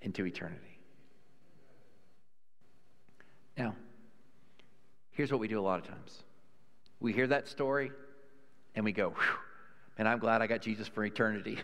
into 0.00 0.24
eternity. 0.24 0.78
Now, 3.58 3.74
here's 5.10 5.30
what 5.30 5.40
we 5.40 5.48
do 5.48 5.58
a 5.58 5.60
lot 5.60 5.80
of 5.80 5.86
times 5.86 6.22
we 7.00 7.12
hear 7.12 7.26
that 7.28 7.48
story 7.48 7.90
and 8.74 8.84
we 8.84 8.92
go, 8.92 9.14
and 9.98 10.08
I'm 10.08 10.18
glad 10.18 10.42
I 10.42 10.46
got 10.46 10.60
Jesus 10.60 10.88
for 10.88 11.04
eternity. 11.04 11.58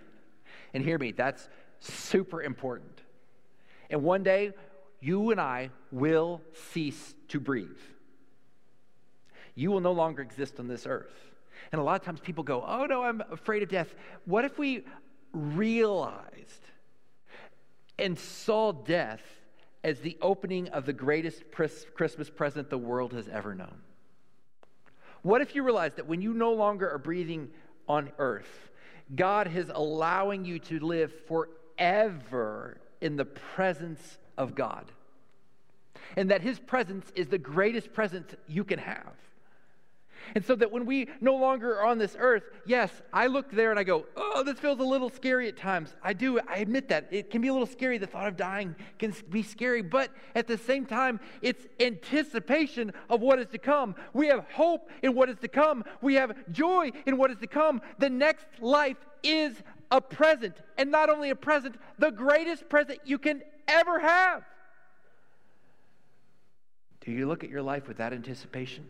And 0.73 0.85
hear 0.85 0.99
me, 0.99 1.13
that's 1.13 1.49
super 1.79 2.43
important. 2.43 3.03
And 3.91 4.03
one 4.03 4.23
day, 4.23 4.53
you 5.01 5.31
and 5.31 5.41
I 5.41 5.71
will 5.93 6.41
cease 6.73 7.15
to 7.29 7.39
breathe. 7.39 7.79
You 9.55 9.71
will 9.71 9.81
no 9.81 9.93
longer 9.93 10.23
exist 10.23 10.59
on 10.59 10.67
this 10.67 10.87
earth. 10.87 11.15
And 11.71 11.81
a 11.81 11.85
lot 11.85 12.01
of 12.01 12.05
times 12.05 12.21
people 12.21 12.43
go, 12.43 12.65
Oh 12.67 12.87
no, 12.87 13.03
I'm 13.03 13.23
afraid 13.31 13.63
of 13.63 13.69
death. 13.69 13.95
What 14.25 14.45
if 14.45 14.59
we 14.59 14.85
realized 15.33 16.63
and 17.99 18.19
saw 18.19 18.73
death 18.73 19.23
as 19.85 20.01
the 20.01 20.17
opening 20.21 20.69
of 20.69 20.87
the 20.87 20.93
greatest 20.93 21.45
Christmas 21.53 22.31
present 22.31 22.71
the 22.71 22.79
world 22.79 23.13
has 23.13 23.29
ever 23.29 23.55
known? 23.55 23.77
What 25.25 25.41
if 25.41 25.55
you 25.55 25.63
realize 25.63 25.93
that 25.97 26.07
when 26.07 26.21
you 26.21 26.35
no 26.35 26.53
longer 26.53 26.89
are 26.91 26.99
breathing 26.99 27.49
on 27.89 28.13
earth, 28.19 28.71
God 29.17 29.57
is 29.57 29.71
allowing 29.75 30.45
you 30.45 30.59
to 30.59 30.79
live 30.81 31.13
forever 31.27 32.77
in 33.01 33.17
the 33.17 33.25
presence 33.25 34.19
of 34.37 34.55
God? 34.55 34.85
And 36.19 36.31
that 36.31 36.43
His 36.43 36.59
presence 36.59 37.11
is 37.15 37.29
the 37.29 37.39
greatest 37.39 37.95
presence 37.95 38.35
you 38.47 38.65
can 38.65 38.79
have. 38.79 39.15
And 40.35 40.45
so 40.45 40.55
that 40.57 40.71
when 40.71 40.87
we 40.87 41.09
no 41.21 41.35
longer 41.37 41.79
are 41.79 41.87
on 41.87 41.99
this 41.99 42.17
earth, 42.19 42.45
yes, 42.67 42.91
I 43.13 43.27
look 43.27 43.51
there 43.51 43.71
and 43.71 43.79
I 43.79 43.85
go, 43.85 44.07
oh, 44.17 44.43
this 44.43 44.59
feels 44.59 44.79
a 44.81 44.85
little 44.85 45.11
scary 45.11 45.49
at 45.49 45.57
times. 45.57 45.95
I 46.03 46.13
do, 46.13 46.41
I 46.49 46.57
admit 46.57 46.89
that. 46.89 47.09
It 47.11 47.31
can 47.31 47.41
be 47.41 47.49
a 47.49 47.53
little 47.53 47.67
scary. 47.67 47.99
The 47.99 48.07
thought 48.07 48.29
of 48.29 48.37
dying 48.37 48.75
can 48.99 49.15
be 49.31 49.43
scary, 49.43 49.83
but 49.83 50.11
at 50.35 50.47
the 50.47 50.59
same 50.59 50.87
time, 50.87 51.21
it's 51.43 51.67
anticipation 51.81 52.93
of 53.09 53.21
what 53.21 53.39
is 53.39 53.49
to 53.49 53.59
come. 53.59 53.95
We 54.13 54.29
have 54.29 54.47
hope 54.53 54.91
in 55.03 55.15
what 55.15 55.29
is 55.29 55.39
to 55.41 55.49
come, 55.49 55.85
we 56.01 56.15
have 56.15 56.35
joy 56.53 56.91
in 57.07 57.17
what 57.17 57.31
is 57.31 57.39
to 57.39 57.47
come. 57.47 57.81
The 57.99 58.11
next 58.11 58.47
life 58.61 58.97
is 59.23 59.63
a 59.91 60.01
present, 60.01 60.57
and 60.77 60.91
not 60.91 61.11
only 61.11 61.31
a 61.31 61.37
present, 61.37 61.77
the 61.99 62.11
greatest 62.11 62.69
present 62.69 63.01
you 63.05 63.19
can 63.19 63.43
ever 63.69 63.99
have. 64.01 64.45
Do 67.01 67.13
you 67.13 67.27
look 67.27 67.45
at 67.45 67.51
your 67.51 67.63
life 67.63 67.87
with 67.87 67.99
that 67.99 68.13
anticipation? 68.13 68.87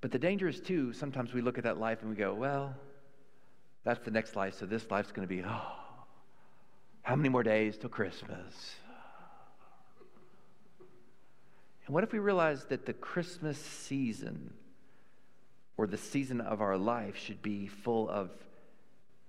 But 0.00 0.12
the 0.12 0.18
danger 0.18 0.48
is, 0.48 0.60
too, 0.60 0.92
sometimes 0.92 1.34
we 1.34 1.42
look 1.42 1.58
at 1.58 1.64
that 1.64 1.78
life 1.78 2.00
and 2.00 2.10
we 2.10 2.16
go, 2.16 2.32
well, 2.32 2.74
that's 3.84 4.04
the 4.04 4.10
next 4.10 4.36
life, 4.36 4.54
so 4.58 4.66
this 4.66 4.90
life's 4.90 5.12
going 5.12 5.26
to 5.26 5.34
be, 5.34 5.42
oh, 5.46 5.62
how 7.02 7.16
many 7.16 7.28
more 7.28 7.42
days 7.42 7.76
till 7.76 7.90
Christmas? 7.90 8.74
And 11.86 11.94
what 11.94 12.04
if 12.04 12.12
we 12.12 12.18
realize 12.18 12.64
that 12.66 12.86
the 12.86 12.92
Christmas 12.92 13.58
season 13.58 14.52
or 15.76 15.86
the 15.86 15.96
season 15.96 16.40
of 16.40 16.60
our 16.60 16.76
life 16.76 17.16
should 17.16 17.42
be 17.42 17.66
full 17.66 18.08
of 18.08 18.30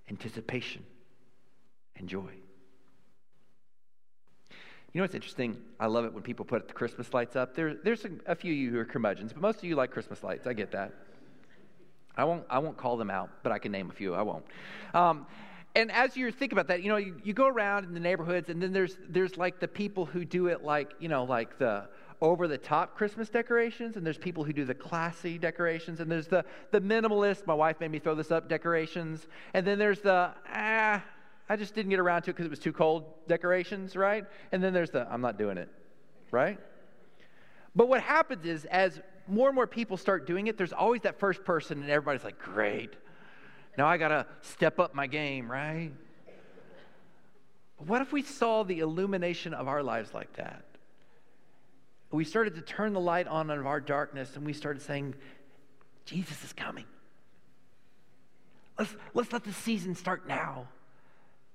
anticipation 0.08 0.84
and 1.96 2.08
joy? 2.08 2.41
You 4.92 5.00
know 5.00 5.04
what's 5.04 5.14
interesting? 5.14 5.56
I 5.80 5.86
love 5.86 6.04
it 6.04 6.12
when 6.12 6.22
people 6.22 6.44
put 6.44 6.68
the 6.68 6.74
Christmas 6.74 7.14
lights 7.14 7.34
up. 7.34 7.54
There, 7.54 7.74
there's 7.74 8.04
a, 8.04 8.10
a, 8.26 8.34
few 8.34 8.52
of 8.52 8.58
you 8.58 8.70
who 8.70 8.78
are 8.78 8.84
curmudgeons, 8.84 9.32
but 9.32 9.40
most 9.40 9.58
of 9.58 9.64
you 9.64 9.74
like 9.74 9.90
Christmas 9.90 10.22
lights. 10.22 10.46
I 10.46 10.52
get 10.52 10.70
that. 10.72 10.92
I 12.14 12.24
won't, 12.24 12.44
I 12.50 12.58
won't 12.58 12.76
call 12.76 12.98
them 12.98 13.10
out, 13.10 13.30
but 13.42 13.52
I 13.52 13.58
can 13.58 13.72
name 13.72 13.88
a 13.88 13.92
few. 13.94 14.12
I 14.12 14.20
won't. 14.20 14.44
Um, 14.92 15.26
and 15.74 15.90
as 15.90 16.14
you 16.14 16.30
think 16.30 16.52
about 16.52 16.66
that, 16.68 16.82
you 16.82 16.90
know, 16.90 16.98
you, 16.98 17.16
you 17.24 17.32
go 17.32 17.46
around 17.46 17.84
in 17.84 17.94
the 17.94 18.00
neighborhoods, 18.00 18.50
and 18.50 18.62
then 18.62 18.74
there's 18.74 18.98
there's 19.08 19.38
like 19.38 19.60
the 19.60 19.68
people 19.68 20.04
who 20.04 20.26
do 20.26 20.48
it 20.48 20.62
like 20.62 20.92
you 21.00 21.08
know 21.08 21.24
like 21.24 21.58
the 21.58 21.88
over 22.20 22.46
the 22.46 22.58
top 22.58 22.94
Christmas 22.94 23.30
decorations, 23.30 23.96
and 23.96 24.04
there's 24.04 24.18
people 24.18 24.44
who 24.44 24.52
do 24.52 24.66
the 24.66 24.74
classy 24.74 25.38
decorations, 25.38 26.00
and 26.00 26.12
there's 26.12 26.26
the 26.26 26.44
the 26.70 26.80
minimalist. 26.82 27.46
My 27.46 27.54
wife 27.54 27.80
made 27.80 27.90
me 27.90 27.98
throw 27.98 28.14
this 28.14 28.30
up 28.30 28.50
decorations, 28.50 29.26
and 29.54 29.66
then 29.66 29.78
there's 29.78 30.00
the 30.00 30.32
ah 30.52 31.02
I 31.48 31.56
just 31.56 31.74
didn't 31.74 31.90
get 31.90 31.98
around 31.98 32.22
to 32.22 32.30
it 32.30 32.34
because 32.34 32.46
it 32.46 32.50
was 32.50 32.58
too 32.58 32.72
cold 32.72 33.04
decorations, 33.28 33.96
right? 33.96 34.24
And 34.52 34.62
then 34.62 34.72
there's 34.72 34.90
the, 34.90 35.06
I'm 35.10 35.20
not 35.20 35.38
doing 35.38 35.58
it, 35.58 35.68
right? 36.30 36.58
But 37.74 37.88
what 37.88 38.00
happens 38.00 38.44
is, 38.46 38.64
as 38.66 39.00
more 39.26 39.48
and 39.48 39.54
more 39.54 39.66
people 39.66 39.96
start 39.96 40.26
doing 40.26 40.46
it, 40.46 40.56
there's 40.56 40.72
always 40.72 41.02
that 41.02 41.18
first 41.18 41.44
person, 41.44 41.82
and 41.82 41.90
everybody's 41.90 42.24
like, 42.24 42.38
great. 42.38 42.94
Now 43.76 43.86
I 43.86 43.96
got 43.96 44.08
to 44.08 44.26
step 44.42 44.78
up 44.78 44.94
my 44.94 45.06
game, 45.06 45.50
right? 45.50 45.92
But 47.78 47.86
what 47.86 48.02
if 48.02 48.12
we 48.12 48.22
saw 48.22 48.62
the 48.62 48.80
illumination 48.80 49.54
of 49.54 49.68
our 49.68 49.82
lives 49.82 50.14
like 50.14 50.32
that? 50.34 50.64
We 52.10 52.24
started 52.24 52.54
to 52.56 52.60
turn 52.60 52.92
the 52.92 53.00
light 53.00 53.26
on 53.26 53.50
of 53.50 53.66
our 53.66 53.80
darkness, 53.80 54.36
and 54.36 54.44
we 54.44 54.52
started 54.52 54.82
saying, 54.82 55.14
Jesus 56.04 56.44
is 56.44 56.52
coming. 56.52 56.84
Let's, 58.78 58.94
let's 59.14 59.32
let 59.32 59.44
the 59.44 59.52
season 59.52 59.94
start 59.94 60.28
now 60.28 60.68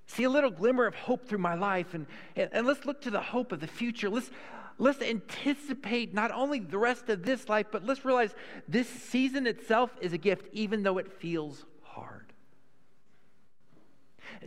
see 0.07 0.23
a 0.23 0.29
little 0.29 0.49
glimmer 0.49 0.85
of 0.85 0.95
hope 0.95 1.27
through 1.27 1.37
my 1.39 1.53
life 1.53 1.93
and, 1.93 2.07
and, 2.35 2.49
and, 2.53 2.65
let's 2.65 2.85
look 2.85 3.01
to 3.01 3.11
the 3.11 3.21
hope 3.21 3.51
of 3.51 3.59
the 3.59 3.67
future. 3.67 4.09
Let's 4.09 4.31
let's 4.77 5.01
anticipate 5.01 6.13
not 6.13 6.31
only 6.31 6.59
the 6.59 6.77
rest 6.77 7.09
of 7.09 7.23
this 7.23 7.49
life 7.49 7.67
but 7.71 7.85
let's 7.85 8.05
realize 8.05 8.33
this 8.67 8.87
season 8.87 9.47
itself 9.47 9.91
is 10.01 10.13
a 10.13 10.17
gift 10.17 10.47
even 10.53 10.83
though 10.83 10.97
it 10.97 11.11
feels 11.11 11.65
hard. 11.81 12.31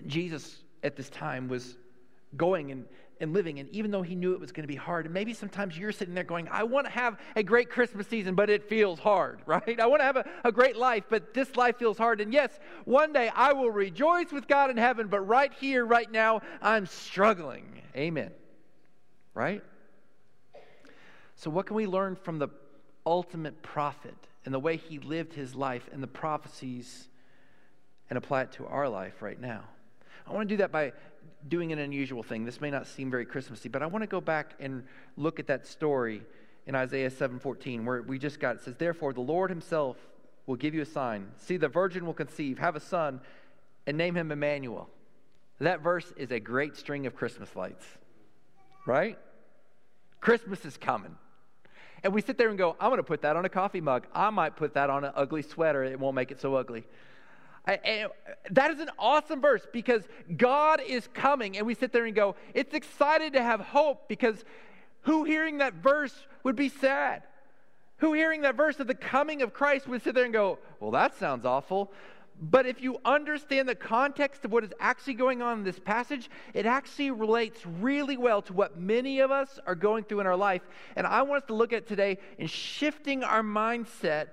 Jesus 0.07 0.63
at 0.83 0.97
this 0.97 1.11
time 1.11 1.49
was 1.49 1.77
going 2.37 2.71
and 2.71 2.87
and 3.21 3.33
living. 3.35 3.59
And 3.59 3.69
even 3.71 3.91
though 3.91 4.03
he 4.03 4.15
knew 4.15 4.33
it 4.33 4.41
was 4.41 4.51
going 4.51 4.65
to 4.65 4.69
be 4.69 4.77
hard, 4.77 5.05
and 5.05 5.15
maybe 5.15 5.35
sometimes 5.35 5.79
you're 5.79 5.93
sitting 5.93 6.15
there 6.15 6.25
going, 6.25 6.49
I 6.51 6.65
want 6.65 6.87
to 6.87 6.93
have 6.93 7.19
a 7.37 7.43
great 7.43 7.71
Christmas 7.71 8.07
season, 8.09 8.35
but 8.35 8.51
it 8.51 8.69
feels 8.69 8.99
hard, 8.99 9.41
right? 9.47 9.79
I 9.79 9.87
want 9.87 10.01
to 10.01 10.05
have 10.05 10.17
a, 10.17 10.25
a 10.45 10.53
great 10.53 10.77
life, 10.77 11.05
but 11.09 11.35
this 11.35 11.57
life 11.57 11.79
feels 11.79 11.99
hard. 11.99 12.21
And 12.21 12.33
yes, 12.33 12.59
one 12.85 13.13
day 13.13 13.31
I 13.35 13.53
will 13.53 13.71
rejoice 13.71 14.33
with 14.33 14.49
God 14.49 14.71
in 14.71 14.77
heaven, 14.77 15.09
but 15.09 15.21
right 15.21 15.53
here, 15.61 15.85
right 15.85 16.11
now, 16.11 16.41
I'm 16.63 16.87
struggling. 16.87 17.83
Amen. 17.95 18.31
Right? 19.35 19.63
So, 21.37 21.51
what 21.51 21.67
can 21.67 21.77
we 21.77 21.87
learn 21.87 22.17
from 22.17 22.39
the 22.39 22.49
ultimate 23.07 23.63
prophet 23.63 24.15
and 24.45 24.53
the 24.53 24.59
way 24.59 24.77
he 24.77 24.99
lived 24.99 25.33
his 25.33 25.55
life 25.55 25.89
and 25.93 26.03
the 26.03 26.07
prophecies 26.07 27.09
and 28.09 28.17
apply 28.17 28.43
it 28.43 28.53
to 28.53 28.67
our 28.67 28.89
life 28.89 29.23
right 29.23 29.41
now? 29.41 29.65
I 30.27 30.33
want 30.33 30.49
to 30.49 30.55
do 30.55 30.59
that 30.59 30.73
by 30.73 30.93
doing 31.49 31.73
an 31.73 31.79
unusual 31.79 32.23
thing. 32.23 32.45
This 32.45 32.61
may 32.61 32.71
not 32.71 32.87
seem 32.87 33.11
very 33.11 33.25
Christmassy, 33.25 33.69
but 33.69 33.83
I 33.83 33.87
want 33.87 34.03
to 34.03 34.07
go 34.07 34.21
back 34.21 34.55
and 34.61 34.85
look 35.17 35.39
at 35.39 35.47
that 35.47 35.67
story 35.67 36.23
in 36.67 36.75
Isaiah 36.75 37.11
7:14 37.11 37.85
where 37.85 38.03
we 38.03 38.19
just 38.19 38.39
got 38.39 38.57
it 38.57 38.63
says 38.63 38.77
therefore 38.77 39.13
the 39.13 39.21
Lord 39.21 39.51
himself 39.51 39.97
will 40.47 40.57
give 40.57 40.75
you 40.75 40.83
a 40.83 40.87
sign. 40.87 41.33
See 41.39 41.57
the 41.57 41.69
virgin 41.69 42.07
will 42.07 42.15
conceive, 42.15 42.59
have 42.59 42.77
a 42.77 42.81
son 42.81 43.21
and 43.87 43.97
name 43.97 44.15
him 44.15 44.31
Emmanuel. 44.31 44.89
That 45.59 45.81
verse 45.81 46.13
is 46.17 46.31
a 46.31 46.41
great 46.41 46.77
string 46.77 47.07
of 47.07 47.15
Christmas 47.15 47.55
lights. 47.55 47.85
Right? 48.87 49.19
Christmas 50.21 50.65
is 50.65 50.77
coming. 50.77 51.17
And 52.03 52.15
we 52.15 52.23
sit 52.23 52.39
there 52.39 52.49
and 52.49 52.57
go, 52.57 52.77
I'm 52.81 52.89
going 52.89 52.99
to 52.99 53.03
put 53.03 53.23
that 53.23 53.37
on 53.37 53.45
a 53.45 53.49
coffee 53.49 53.81
mug. 53.81 54.07
I 54.15 54.31
might 54.31 54.57
put 54.57 54.75
that 54.75 54.89
on 54.89 55.05
an 55.05 55.13
ugly 55.15 55.43
sweater. 55.43 55.85
It 55.85 56.01
won't 56.01 56.15
make 56.15 56.31
it 56.31 56.41
so 56.41 56.55
ugly. 56.55 56.85
I, 57.71 58.07
that 58.51 58.71
is 58.71 58.81
an 58.81 58.91
awesome 58.99 59.41
verse 59.41 59.67
because 59.73 60.03
God 60.37 60.81
is 60.87 61.09
coming, 61.15 61.57
and 61.57 61.67
we 61.67 61.75
sit 61.75 61.93
there 61.93 62.07
and 62.07 62.15
go, 62.15 62.37
It's 62.55 62.75
excited 62.75 63.35
to 63.35 63.43
have 63.43 63.61
hope 63.61 64.09
because 64.09 64.45
who 65.03 65.25
hearing 65.25 65.59
that 65.59 65.75
verse 65.75 66.15
would 66.43 66.57
be 66.57 66.69
sad? 66.69 67.23
Who 67.99 68.13
hearing 68.13 68.43
that 68.43 68.57
verse 68.57 68.81
of 68.81 68.87
the 68.87 68.95
coming 68.95 69.43
of 69.43 69.53
Christ 69.53 69.87
would 69.87 70.03
sit 70.03 70.15
there 70.15 70.25
and 70.25 70.33
go, 70.33 70.59
Well, 70.81 70.91
that 70.93 71.17
sounds 71.19 71.45
awful. 71.45 71.93
But 72.43 72.65
if 72.65 72.81
you 72.81 72.99
understand 73.05 73.69
the 73.69 73.75
context 73.75 74.47
of 74.47 74.53
what 74.53 74.65
is 74.65 74.73
actually 74.81 75.15
going 75.15 75.43
on 75.43 75.59
in 75.59 75.65
this 75.65 75.79
passage, 75.79 76.31
it 76.55 76.65
actually 76.65 77.11
relates 77.11 77.67
really 77.67 78.17
well 78.17 78.41
to 78.43 78.55
what 78.55 78.79
many 78.79 79.21
of 79.21 79.31
us 79.31 79.59
are 79.67 79.75
going 79.75 80.05
through 80.05 80.21
in 80.21 80.27
our 80.27 80.37
life. 80.37 80.63
And 80.97 81.07
I 81.07 81.21
want 81.21 81.43
us 81.43 81.47
to 81.49 81.55
look 81.55 81.75
at 81.75 81.87
today 81.87 82.17
in 82.39 82.47
shifting 82.47 83.23
our 83.23 83.43
mindset 83.43 84.29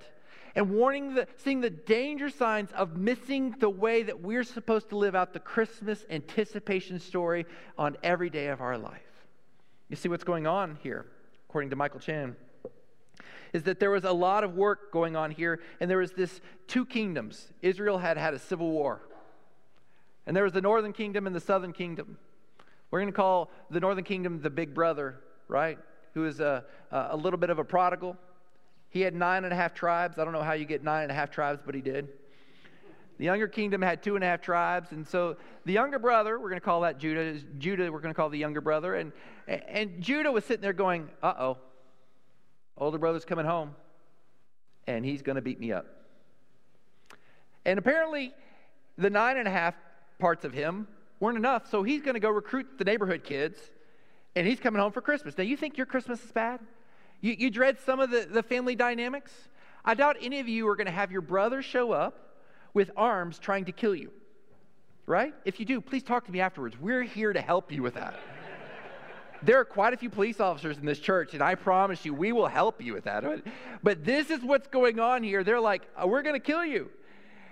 and 0.57 0.71
warning 0.71 1.13
the, 1.13 1.27
seeing 1.37 1.61
the 1.61 1.69
danger 1.69 2.31
signs 2.31 2.71
of 2.71 2.97
missing 2.97 3.53
the 3.59 3.69
way 3.69 4.01
that 4.01 4.21
we're 4.21 4.43
supposed 4.43 4.89
to 4.89 4.97
live 4.97 5.13
out 5.13 5.31
the 5.31 5.39
Christmas 5.39 6.03
anticipation 6.09 6.99
story 6.99 7.45
on 7.77 7.95
every 8.01 8.31
day 8.31 8.47
of 8.47 8.59
our 8.59 8.75
life. 8.75 9.03
You 9.87 9.95
see 9.95 10.09
what's 10.09 10.23
going 10.23 10.47
on 10.47 10.79
here, 10.81 11.05
according 11.47 11.69
to 11.69 11.75
Michael 11.75 11.99
Chan, 11.99 12.35
is 13.53 13.63
that 13.63 13.79
there 13.79 13.91
was 13.91 14.03
a 14.03 14.11
lot 14.11 14.43
of 14.43 14.55
work 14.55 14.91
going 14.91 15.15
on 15.15 15.29
here, 15.29 15.59
and 15.79 15.87
there 15.87 15.99
was 15.99 16.13
this 16.13 16.41
two 16.65 16.87
kingdoms. 16.87 17.53
Israel 17.61 17.99
had 17.99 18.17
had 18.17 18.33
a 18.33 18.39
civil 18.39 18.71
war, 18.71 19.03
and 20.25 20.35
there 20.35 20.43
was 20.43 20.53
the 20.53 20.61
northern 20.61 20.91
kingdom 20.91 21.27
and 21.27 21.35
the 21.35 21.39
southern 21.39 21.71
kingdom. 21.71 22.17
We're 22.89 23.01
going 23.01 23.13
to 23.13 23.15
call 23.15 23.51
the 23.69 23.79
northern 23.79 24.05
kingdom 24.05 24.41
the 24.41 24.49
big 24.49 24.73
brother, 24.73 25.19
right? 25.47 25.77
Who 26.15 26.25
is 26.25 26.39
a, 26.39 26.65
a 26.89 27.15
little 27.15 27.37
bit 27.37 27.51
of 27.51 27.59
a 27.59 27.63
prodigal 27.63 28.17
he 28.89 29.01
had 29.01 29.13
nine 29.13 29.43
and 29.43 29.53
a 29.53 29.55
half 29.55 29.73
tribes. 29.73 30.17
I 30.17 30.23
don't 30.23 30.33
know 30.33 30.43
how 30.43 30.53
you 30.53 30.65
get 30.65 30.83
nine 30.83 31.03
and 31.03 31.11
a 31.11 31.15
half 31.15 31.29
tribes, 31.31 31.61
but 31.65 31.75
he 31.75 31.81
did. 31.81 32.07
The 33.17 33.25
younger 33.25 33.47
kingdom 33.47 33.81
had 33.81 34.03
two 34.03 34.15
and 34.15 34.23
a 34.23 34.27
half 34.27 34.41
tribes. 34.41 34.91
And 34.91 35.07
so 35.07 35.37
the 35.65 35.73
younger 35.73 35.99
brother, 35.99 36.39
we're 36.39 36.49
going 36.49 36.61
to 36.61 36.65
call 36.65 36.81
that 36.81 36.99
Judah, 36.99 37.39
Judah, 37.57 37.91
we're 37.91 37.99
going 37.99 38.13
to 38.13 38.17
call 38.17 38.29
the 38.29 38.37
younger 38.37 38.61
brother. 38.61 38.95
And, 38.95 39.11
and 39.47 40.01
Judah 40.01 40.31
was 40.31 40.45
sitting 40.45 40.61
there 40.61 40.73
going, 40.73 41.09
uh 41.23 41.33
oh, 41.39 41.57
older 42.77 42.97
brother's 42.97 43.25
coming 43.25 43.45
home, 43.45 43.75
and 44.85 45.03
he's 45.03 45.21
going 45.21 45.35
to 45.35 45.41
beat 45.41 45.59
me 45.59 45.71
up. 45.71 45.85
And 47.65 47.79
apparently, 47.79 48.33
the 48.97 49.09
nine 49.09 49.37
and 49.37 49.47
a 49.47 49.51
half 49.51 49.75
parts 50.19 50.45
of 50.45 50.53
him 50.53 50.87
weren't 51.19 51.37
enough. 51.37 51.69
So 51.69 51.83
he's 51.83 52.01
going 52.01 52.13
to 52.13 52.19
go 52.19 52.29
recruit 52.29 52.77
the 52.77 52.85
neighborhood 52.85 53.23
kids, 53.23 53.59
and 54.35 54.47
he's 54.47 54.59
coming 54.59 54.79
home 54.79 54.91
for 54.91 55.01
Christmas. 55.01 55.37
Now, 55.37 55.43
you 55.43 55.57
think 55.57 55.75
your 55.75 55.87
Christmas 55.87 56.23
is 56.23 56.31
bad? 56.31 56.59
You, 57.21 57.35
you 57.37 57.49
dread 57.49 57.77
some 57.85 57.99
of 57.99 58.11
the, 58.11 58.27
the 58.29 58.43
family 58.43 58.75
dynamics? 58.75 59.31
I 59.83 59.93
doubt 59.93 60.17
any 60.21 60.39
of 60.39 60.47
you 60.47 60.67
are 60.67 60.75
going 60.75 60.87
to 60.87 60.93
have 60.93 61.11
your 61.11 61.21
brother 61.21 61.61
show 61.61 61.91
up 61.91 62.35
with 62.73 62.91
arms 62.95 63.39
trying 63.39 63.65
to 63.65 63.71
kill 63.71 63.95
you. 63.95 64.11
Right? 65.05 65.33
If 65.45 65.59
you 65.59 65.65
do, 65.65 65.79
please 65.79 66.03
talk 66.03 66.25
to 66.25 66.31
me 66.31 66.41
afterwards. 66.41 66.77
We're 66.79 67.03
here 67.03 67.31
to 67.31 67.41
help 67.41 67.71
you 67.71 67.81
with 67.81 67.93
that. 67.93 68.19
there 69.41 69.57
are 69.59 69.65
quite 69.65 69.93
a 69.93 69.97
few 69.97 70.09
police 70.09 70.41
officers 70.41 70.77
in 70.77 70.85
this 70.85 70.99
church, 70.99 71.33
and 71.33 71.41
I 71.41 71.55
promise 71.55 72.03
you, 72.03 72.13
we 72.13 72.33
will 72.33 72.47
help 72.47 72.81
you 72.81 72.93
with 72.93 73.05
that. 73.05 73.23
But 73.81 74.03
this 74.03 74.29
is 74.29 74.41
what's 74.41 74.67
going 74.67 74.99
on 74.99 75.23
here. 75.23 75.45
They're 75.45 75.61
like, 75.61 75.83
oh, 75.97 76.07
we're 76.07 76.23
going 76.23 76.35
to 76.35 76.45
kill 76.45 76.65
you. 76.65 76.89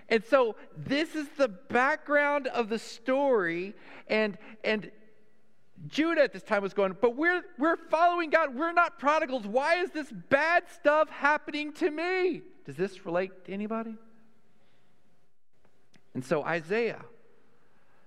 And 0.10 0.23
so 0.25 0.56
this 0.78 1.15
is 1.15 1.28
the 1.38 1.47
background 1.47 2.47
of 2.47 2.69
the 2.69 2.78
story, 2.78 3.73
and 4.08 4.38
and 4.63 4.91
Judah 5.88 6.24
at 6.24 6.34
this 6.34 6.43
time 6.43 6.62
was 6.62 6.74
going, 6.74 6.95
but 7.00 7.15
we're, 7.15 7.43
we're 7.58 7.78
following 7.78 8.30
God. 8.30 8.56
We're 8.56 8.74
not 8.74 9.00
prodigals. 9.00 9.45
Why 9.45 9.78
is 9.78 9.91
this 9.91 10.12
bad 10.12 10.63
stuff 10.74 11.10
happening 11.10 11.74
to 11.74 11.89
me? 11.89 12.41
Does 12.65 12.76
this 12.76 13.06
relate 13.06 13.45
to 13.45 13.52
anybody? 13.52 13.95
And 16.13 16.24
so 16.24 16.43
Isaiah 16.43 17.04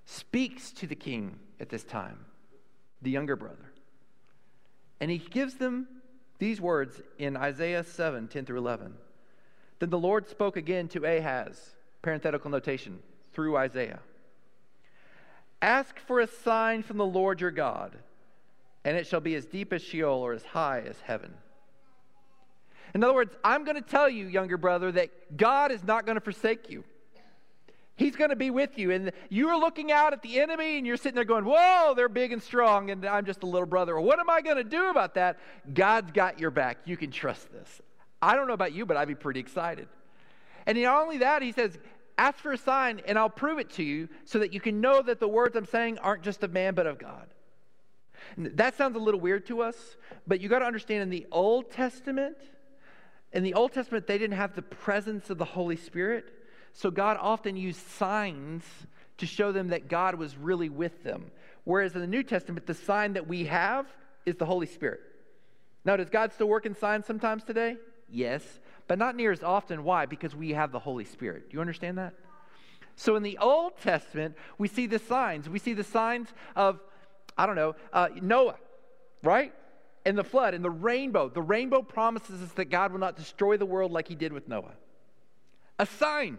speaks 0.07 0.73
to 0.73 0.87
the 0.87 0.95
king 0.95 1.39
at 1.61 1.69
this 1.69 1.85
time, 1.85 2.25
the 3.03 3.11
younger 3.11 3.37
brother. 3.37 3.73
And 5.01 5.11
he 5.11 5.19
gives 5.19 5.55
them 5.55 5.87
these 6.39 6.61
words 6.61 7.01
in 7.19 7.37
Isaiah 7.37 7.85
7 7.85 8.29
10 8.29 8.47
through 8.47 8.59
11. 8.59 8.95
Then 9.79 9.91
the 9.91 9.99
Lord 9.99 10.29
spoke 10.29 10.57
again 10.57 10.89
to 10.89 11.05
Ahaz, 11.05 11.77
parenthetical 12.03 12.51
notation, 12.51 12.99
through 13.33 13.57
Isaiah. 13.57 14.01
Ask 15.61 15.99
for 16.01 16.21
a 16.21 16.27
sign 16.27 16.83
from 16.83 16.99
the 16.99 17.07
Lord 17.07 17.41
your 17.41 17.51
God, 17.51 17.97
and 18.85 18.97
it 18.97 19.07
shall 19.07 19.21
be 19.21 19.35
as 19.35 19.45
deep 19.45 19.73
as 19.73 19.83
Sheol 19.83 20.25
or 20.25 20.33
as 20.33 20.45
high 20.45 20.81
as 20.81 21.01
heaven. 21.01 21.35
In 22.95 23.05
other 23.05 23.15
words, 23.15 23.35
I'm 23.45 23.65
going 23.65 23.77
to 23.77 23.83
tell 23.83 24.09
you, 24.09 24.27
younger 24.27 24.57
brother, 24.57 24.93
that 24.93 25.37
God 25.37 25.73
is 25.73 25.83
not 25.85 26.07
going 26.07 26.15
to 26.15 26.21
forsake 26.21 26.71
you. 26.71 26.85
He's 27.97 28.15
going 28.15 28.31
to 28.31 28.37
be 28.37 28.51
with 28.51 28.79
you. 28.79 28.93
And 28.93 29.11
you're 29.29 29.59
looking 29.59 29.91
out 29.91 30.13
at 30.13 30.23
the 30.23 30.41
enemy 30.41 30.79
and 30.79 30.87
you're 30.87 30.97
sitting 30.97 31.17
there 31.17 31.25
going, 31.25 31.45
Whoa, 31.45 31.95
they're 31.97 32.09
big 32.09 32.33
and 32.33 32.41
strong, 32.41 32.91
and 32.91 33.05
I'm 33.05 33.27
just 33.27 33.43
a 33.43 33.47
little 33.47 33.67
brother. 33.67 33.99
What 34.01 34.21
am 34.21 34.31
I 34.31 34.41
going 34.41 34.57
to 34.57 34.65
do 34.65 34.89
about 34.89 35.15
that? 35.15 35.39
God's 35.75 36.13
got 36.13 36.39
your 36.39 36.53
back. 36.53 36.79
You 36.85 36.97
can 36.97 37.11
trust 37.11 37.51
this. 37.53 37.83
I 38.23 38.37
don't 38.37 38.47
know 38.47 38.55
about 38.55 38.73
you, 38.73 38.87
but 38.87 38.97
I'd 38.97 39.09
be 39.09 39.17
pretty 39.17 39.41
excited. 39.41 39.89
And 40.65 40.81
not 40.81 41.03
only 41.03 41.19
that, 41.19 41.43
he 41.43 41.51
says, 41.51 41.77
Ask 42.19 42.39
for 42.41 42.53
a 42.53 42.59
sign, 42.59 43.01
and 43.07 43.17
I'll 43.17 43.31
prove 43.31 43.59
it 43.59 43.71
to 43.75 43.85
you 43.85 44.09
so 44.25 44.41
that 44.41 44.53
you 44.53 44.61
can 44.61 44.81
know 44.81 45.01
that 45.01 45.21
the 45.21 45.29
words 45.29 45.57
I'm 45.57 45.65
saying 45.65 45.99
aren't 45.99 46.23
just 46.23 46.43
of 46.43 46.53
man, 46.53 46.75
but 46.75 46.87
of 46.87 46.99
God. 46.99 47.29
That 48.37 48.77
sounds 48.77 48.97
a 48.97 48.99
little 48.99 49.21
weird 49.21 49.47
to 49.47 49.63
us, 49.63 49.77
but 50.27 50.41
you 50.41 50.49
got 50.49 50.59
to 50.59 50.65
understand 50.67 51.03
in 51.03 51.11
the 51.11 51.27
Old 51.31 51.71
Testament, 51.71 52.37
in 53.33 53.45
the 53.45 53.55
Old 53.55 53.73
Testament, 53.73 54.07
they 54.09 54.19
didn't 54.19 54.37
have 54.37 54.55
the 54.57 54.63
presence 54.63 55.31
of 55.31 55.39
the 55.39 55.45
Holy 55.45 55.77
Spirit. 55.77 56.27
So 56.73 56.91
God 56.91 57.17
often 57.21 57.57
used 57.57 57.87
signs 57.87 58.65
to 59.19 59.27
show 59.27 59.53
them 59.53 59.69
that 59.69 59.89
God 59.89 60.17
was 60.17 60.37
really 60.37 60.69
with 60.69 61.05
them. 61.05 61.31
Whereas 61.65 61.95
in 61.95 62.01
the 62.01 62.07
New 62.07 62.23
Testament, 62.23 62.67
the 62.67 62.75
sign 62.75 63.13
that 63.13 63.29
we 63.29 63.45
have 63.45 63.87
is 64.27 64.37
the 64.37 64.47
Holy 64.47 64.67
Spirit. 64.67 65.01
Now, 65.85 65.97
does 65.97 66.11
God 66.11 66.33
still 66.33 66.49
work 66.49 66.67
in 66.67 66.75
signs 66.75 67.07
sometimes 67.07 67.45
today? 67.45 67.77
Yes, 68.11 68.43
but 68.89 68.99
not 68.99 69.15
near 69.15 69.31
as 69.31 69.43
often. 69.43 69.85
Why? 69.85 70.07
Because 70.07 70.35
we 70.35 70.51
have 70.51 70.73
the 70.73 70.79
Holy 70.79 71.05
Spirit. 71.05 71.51
Do 71.51 71.55
you 71.55 71.61
understand 71.61 71.99
that? 71.99 72.15
So 72.97 73.15
in 73.15 73.23
the 73.23 73.39
Old 73.39 73.79
Testament, 73.81 74.35
we 74.57 74.67
see 74.67 74.87
the 74.87 74.99
signs. 74.99 75.49
We 75.49 75.61
see 75.61 75.75
the 75.75 75.85
signs 75.85 76.29
of, 76.57 76.81
I 77.37 77.47
don't 77.47 77.55
know, 77.55 77.77
uh, 77.93 78.09
Noah, 78.21 78.57
right? 79.23 79.55
And 80.05 80.19
the 80.19 80.25
flood 80.25 80.55
and 80.55 80.65
the 80.65 80.71
rainbow. 80.71 81.29
The 81.29 81.43
rainbow 81.43 81.83
promises 81.83 82.43
us 82.43 82.51
that 82.53 82.71
God 82.71 82.91
will 82.91 82.99
not 82.99 83.15
destroy 83.15 83.57
the 83.57 83.67
world 83.67 83.93
like 83.93 84.09
he 84.09 84.17
did 84.17 84.33
with 84.33 84.49
Noah. 84.49 84.75
A 85.79 85.87
sign 85.87 86.39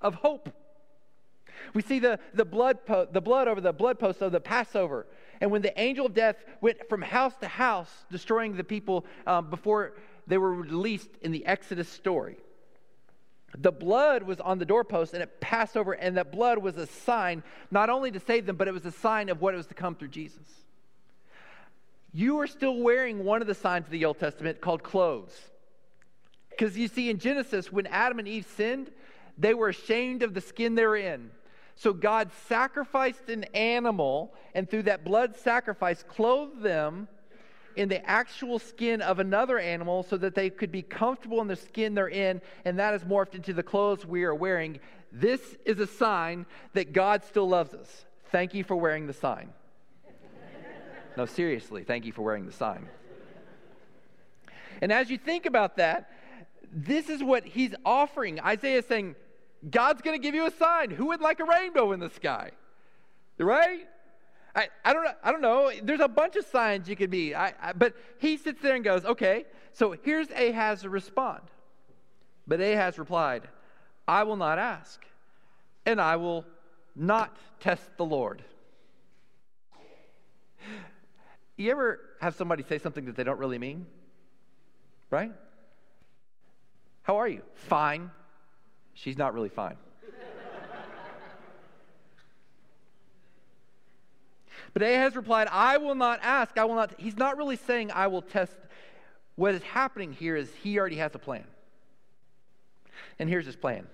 of 0.00 0.14
hope. 0.14 0.48
We 1.74 1.82
see 1.82 1.98
the, 1.98 2.18
the, 2.32 2.44
blood 2.44 2.86
po- 2.86 3.08
the 3.10 3.20
blood 3.20 3.48
over 3.48 3.60
the 3.60 3.72
blood 3.72 3.98
post 3.98 4.22
of 4.22 4.32
the 4.32 4.40
Passover. 4.40 5.06
And 5.40 5.50
when 5.50 5.60
the 5.60 5.78
angel 5.78 6.06
of 6.06 6.14
death 6.14 6.36
went 6.60 6.88
from 6.88 7.02
house 7.02 7.34
to 7.42 7.48
house, 7.48 7.90
destroying 8.10 8.56
the 8.56 8.64
people 8.64 9.04
um, 9.26 9.50
before 9.50 9.94
they 10.26 10.38
were 10.38 10.54
released 10.54 11.10
in 11.22 11.32
the 11.32 11.44
Exodus 11.46 11.88
story, 11.88 12.36
the 13.56 13.72
blood 13.72 14.24
was 14.24 14.40
on 14.40 14.58
the 14.58 14.64
doorpost 14.64 15.14
and 15.14 15.22
it 15.22 15.40
passed 15.40 15.76
over, 15.76 15.92
and 15.92 16.16
that 16.16 16.32
blood 16.32 16.58
was 16.58 16.76
a 16.76 16.86
sign 16.86 17.42
not 17.70 17.88
only 17.88 18.10
to 18.10 18.20
save 18.20 18.46
them, 18.46 18.56
but 18.56 18.68
it 18.68 18.74
was 18.74 18.84
a 18.84 18.90
sign 18.90 19.28
of 19.28 19.40
what 19.40 19.54
was 19.54 19.66
to 19.66 19.74
come 19.74 19.94
through 19.94 20.08
Jesus. 20.08 20.46
You 22.12 22.40
are 22.40 22.46
still 22.46 22.76
wearing 22.78 23.24
one 23.24 23.40
of 23.40 23.46
the 23.46 23.54
signs 23.54 23.86
of 23.86 23.90
the 23.90 24.04
Old 24.04 24.18
Testament 24.18 24.60
called 24.60 24.82
clothes. 24.82 25.36
Because 26.50 26.78
you 26.78 26.86
see, 26.86 27.10
in 27.10 27.18
Genesis, 27.18 27.72
when 27.72 27.86
Adam 27.88 28.20
and 28.20 28.28
Eve 28.28 28.46
sinned, 28.56 28.90
they 29.36 29.54
were 29.54 29.68
ashamed 29.68 30.22
of 30.22 30.34
the 30.34 30.40
skin 30.40 30.76
they 30.76 30.86
were 30.86 30.96
in. 30.96 31.30
So 31.74 31.92
God 31.92 32.30
sacrificed 32.46 33.28
an 33.28 33.44
animal, 33.54 34.32
and 34.54 34.70
through 34.70 34.84
that 34.84 35.04
blood 35.04 35.36
sacrifice, 35.36 36.04
clothed 36.04 36.62
them 36.62 37.08
in 37.76 37.88
the 37.88 38.04
actual 38.08 38.58
skin 38.58 39.00
of 39.00 39.18
another 39.18 39.58
animal 39.58 40.02
so 40.02 40.16
that 40.16 40.34
they 40.34 40.50
could 40.50 40.72
be 40.72 40.82
comfortable 40.82 41.40
in 41.40 41.48
the 41.48 41.56
skin 41.56 41.94
they're 41.94 42.08
in, 42.08 42.40
and 42.64 42.78
that 42.78 42.94
is 42.94 43.02
morphed 43.02 43.34
into 43.34 43.52
the 43.52 43.62
clothes 43.62 44.06
we 44.06 44.24
are 44.24 44.34
wearing. 44.34 44.80
This 45.12 45.40
is 45.64 45.78
a 45.78 45.86
sign 45.86 46.46
that 46.72 46.92
God 46.92 47.24
still 47.24 47.48
loves 47.48 47.74
us. 47.74 48.04
Thank 48.30 48.54
you 48.54 48.64
for 48.64 48.76
wearing 48.76 49.06
the 49.06 49.12
sign. 49.12 49.50
no, 51.16 51.26
seriously, 51.26 51.84
thank 51.84 52.04
you 52.04 52.12
for 52.12 52.22
wearing 52.22 52.46
the 52.46 52.52
sign. 52.52 52.88
And 54.82 54.92
as 54.92 55.10
you 55.10 55.18
think 55.18 55.46
about 55.46 55.76
that, 55.76 56.10
this 56.72 57.08
is 57.08 57.22
what 57.22 57.44
he's 57.44 57.74
offering. 57.84 58.40
Isaiah 58.40 58.78
is 58.78 58.86
saying, 58.86 59.14
God's 59.70 60.02
going 60.02 60.20
to 60.20 60.22
give 60.22 60.34
you 60.34 60.46
a 60.46 60.50
sign. 60.50 60.90
Who 60.90 61.06
would 61.06 61.20
like 61.20 61.40
a 61.40 61.44
rainbow 61.44 61.92
in 61.92 62.00
the 62.00 62.10
sky? 62.10 62.50
Right? 63.38 63.86
I, 64.54 64.68
I, 64.84 64.92
don't, 64.92 65.08
I 65.22 65.32
don't 65.32 65.40
know. 65.40 65.70
There's 65.82 66.00
a 66.00 66.08
bunch 66.08 66.36
of 66.36 66.46
signs 66.46 66.88
you 66.88 66.96
could 66.96 67.10
be. 67.10 67.34
I, 67.34 67.52
I, 67.60 67.72
but 67.72 67.94
he 68.18 68.36
sits 68.36 68.62
there 68.62 68.74
and 68.74 68.84
goes, 68.84 69.04
okay, 69.04 69.46
so 69.72 69.96
here's 70.04 70.30
Ahaz 70.30 70.82
to 70.82 70.90
respond. 70.90 71.40
But 72.46 72.60
Ahaz 72.60 72.98
replied, 72.98 73.48
I 74.06 74.22
will 74.22 74.36
not 74.36 74.58
ask, 74.58 75.04
and 75.86 76.00
I 76.00 76.16
will 76.16 76.44
not 76.94 77.36
test 77.58 77.96
the 77.96 78.04
Lord. 78.04 78.44
You 81.56 81.70
ever 81.70 82.00
have 82.20 82.34
somebody 82.34 82.62
say 82.62 82.78
something 82.78 83.06
that 83.06 83.16
they 83.16 83.24
don't 83.24 83.38
really 83.38 83.58
mean? 83.58 83.86
Right? 85.10 85.32
How 87.02 87.16
are 87.16 87.28
you? 87.28 87.42
Fine. 87.54 88.10
She's 88.94 89.18
not 89.18 89.34
really 89.34 89.48
fine. 89.48 89.76
But 94.74 94.82
Ahaz 94.82 95.16
replied, 95.16 95.48
I 95.50 95.78
will 95.78 95.94
not 95.94 96.18
ask. 96.22 96.58
I 96.58 96.64
will 96.64 96.74
not. 96.74 96.94
He's 96.98 97.16
not 97.16 97.38
really 97.38 97.56
saying, 97.56 97.92
I 97.92 98.08
will 98.08 98.22
test. 98.22 98.52
What 99.36 99.54
is 99.54 99.62
happening 99.62 100.12
here 100.12 100.36
is 100.36 100.52
he 100.62 100.78
already 100.78 100.96
has 100.96 101.14
a 101.14 101.18
plan. 101.18 101.44
And 103.18 103.28
here's 103.28 103.46
his 103.46 103.56
plan 103.56 103.86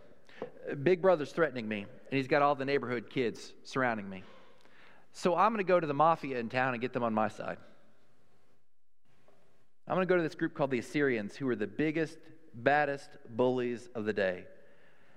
Big 0.83 1.03
brother's 1.03 1.33
threatening 1.33 1.69
me, 1.69 1.81
and 1.81 2.17
he's 2.17 2.29
got 2.29 2.43
all 2.43 2.55
the 2.55 2.65
neighborhood 2.65 3.11
kids 3.11 3.53
surrounding 3.63 4.09
me. 4.09 4.25
So 5.13 5.37
I'm 5.37 5.53
going 5.53 5.65
to 5.65 5.69
go 5.69 5.79
to 5.79 5.87
the 5.87 5.95
mafia 5.95 6.39
in 6.39 6.49
town 6.49 6.73
and 6.73 6.81
get 6.81 6.93
them 6.93 7.03
on 7.03 7.13
my 7.13 7.29
side. 7.29 7.59
I'm 9.87 9.97
going 9.97 10.07
to 10.07 10.11
go 10.11 10.17
to 10.17 10.23
this 10.23 10.37
group 10.37 10.55
called 10.55 10.71
the 10.71 10.79
Assyrians, 10.79 11.35
who 11.35 11.49
are 11.49 11.57
the 11.57 11.67
biggest, 11.67 12.17
baddest 12.55 13.11
bullies 13.29 13.89
of 13.95 14.05
the 14.05 14.13
day. 14.13 14.45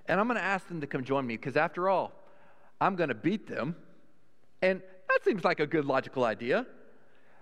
And 0.07 0.19
I'm 0.19 0.27
going 0.27 0.39
to 0.39 0.43
ask 0.43 0.67
them 0.67 0.81
to 0.81 0.87
come 0.87 1.03
join 1.03 1.27
me 1.27 1.37
because, 1.37 1.55
after 1.55 1.87
all, 1.89 2.11
I'm 2.81 2.95
going 2.95 3.09
to 3.09 3.15
beat 3.15 3.47
them. 3.47 3.75
And 4.61 4.81
that 5.13 5.23
seems 5.23 5.43
like 5.43 5.59
a 5.59 5.67
good 5.67 5.85
logical 5.85 6.23
idea. 6.23 6.65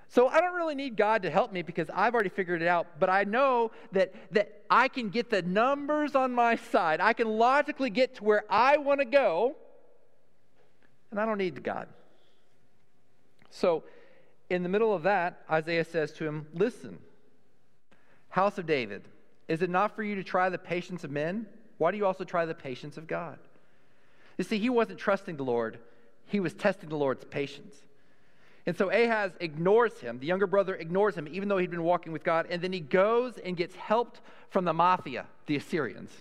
So 0.07 0.27
I 0.27 0.41
don't 0.41 0.55
really 0.55 0.75
need 0.75 0.97
God 0.97 1.21
to 1.23 1.29
help 1.29 1.53
me 1.53 1.61
because 1.61 1.89
I've 1.93 2.13
already 2.13 2.29
figured 2.29 2.61
it 2.61 2.67
out. 2.67 2.99
But 2.99 3.09
I 3.09 3.23
know 3.23 3.71
that, 3.93 4.13
that 4.31 4.63
I 4.69 4.89
can 4.89 5.09
get 5.09 5.29
the 5.29 5.41
numbers 5.41 6.15
on 6.15 6.33
my 6.33 6.57
side. 6.57 6.99
I 6.99 7.13
can 7.13 7.29
logically 7.29 7.89
get 7.89 8.15
to 8.15 8.23
where 8.25 8.43
I 8.49 8.75
want 8.77 8.99
to 8.99 9.05
go. 9.05 9.55
And 11.11 11.19
I 11.19 11.25
don't 11.25 11.37
need 11.37 11.63
God. 11.63 11.87
So, 13.49 13.83
in 14.49 14.63
the 14.63 14.69
middle 14.69 14.93
of 14.93 15.03
that, 15.03 15.43
Isaiah 15.49 15.85
says 15.85 16.11
to 16.13 16.25
him, 16.25 16.47
Listen, 16.53 16.99
house 18.29 18.57
of 18.57 18.65
David, 18.65 19.03
is 19.47 19.61
it 19.61 19.69
not 19.69 19.95
for 19.95 20.03
you 20.03 20.15
to 20.15 20.23
try 20.23 20.49
the 20.49 20.57
patience 20.57 21.05
of 21.05 21.11
men? 21.11 21.45
Why 21.77 21.91
do 21.91 21.97
you 21.97 22.05
also 22.05 22.25
try 22.25 22.45
the 22.45 22.53
patience 22.53 22.97
of 22.97 23.07
God? 23.07 23.39
You 24.37 24.43
see, 24.43 24.59
he 24.59 24.69
wasn't 24.69 24.99
trusting 24.99 25.37
the 25.37 25.43
Lord, 25.43 25.79
he 26.31 26.39
was 26.39 26.53
testing 26.53 26.89
the 26.89 26.95
Lord's 26.95 27.25
patience. 27.25 27.75
And 28.65 28.77
so 28.77 28.89
Ahaz 28.89 29.31
ignores 29.39 29.99
him. 29.99 30.19
The 30.19 30.27
younger 30.27 30.47
brother 30.47 30.75
ignores 30.75 31.15
him, 31.15 31.27
even 31.29 31.49
though 31.49 31.57
he'd 31.57 31.71
been 31.71 31.83
walking 31.83 32.13
with 32.13 32.23
God. 32.23 32.47
And 32.49 32.61
then 32.61 32.71
he 32.71 32.79
goes 32.79 33.37
and 33.37 33.57
gets 33.57 33.75
helped 33.75 34.21
from 34.49 34.65
the 34.65 34.73
mafia, 34.73 35.25
the 35.47 35.55
Assyrians. 35.55 36.11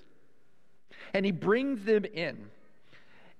And 1.12 1.24
he 1.24 1.32
brings 1.32 1.84
them 1.84 2.04
in. 2.04 2.50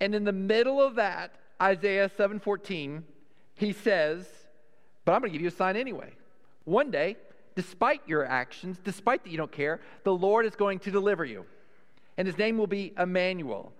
And 0.01 0.15
in 0.15 0.25
the 0.25 0.33
middle 0.33 0.81
of 0.81 0.97
that, 0.97 1.33
Isaiah 1.61 2.09
7:14, 2.09 3.03
he 3.55 3.73
says, 3.73 4.27
But 5.05 5.13
I'm 5.13 5.21
going 5.21 5.33
to 5.33 5.33
give 5.33 5.43
you 5.43 5.49
a 5.49 5.53
sign 5.53 5.77
anyway. 5.77 6.13
One 6.65 6.91
day, 6.91 7.17
despite 7.55 8.03
your 8.07 8.25
actions, 8.25 8.79
despite 8.83 9.25
that 9.25 9.31
you 9.31 9.37
don't 9.37 9.53
care, 9.53 9.81
the 10.05 10.15
Lord 10.15 10.47
is 10.47 10.55
going 10.55 10.79
to 10.81 10.91
deliver 10.91 11.25
you 11.25 11.45
and 12.21 12.27
his 12.27 12.37
name 12.37 12.59
will 12.59 12.67
be 12.67 12.93
Emmanuel. 12.99 13.73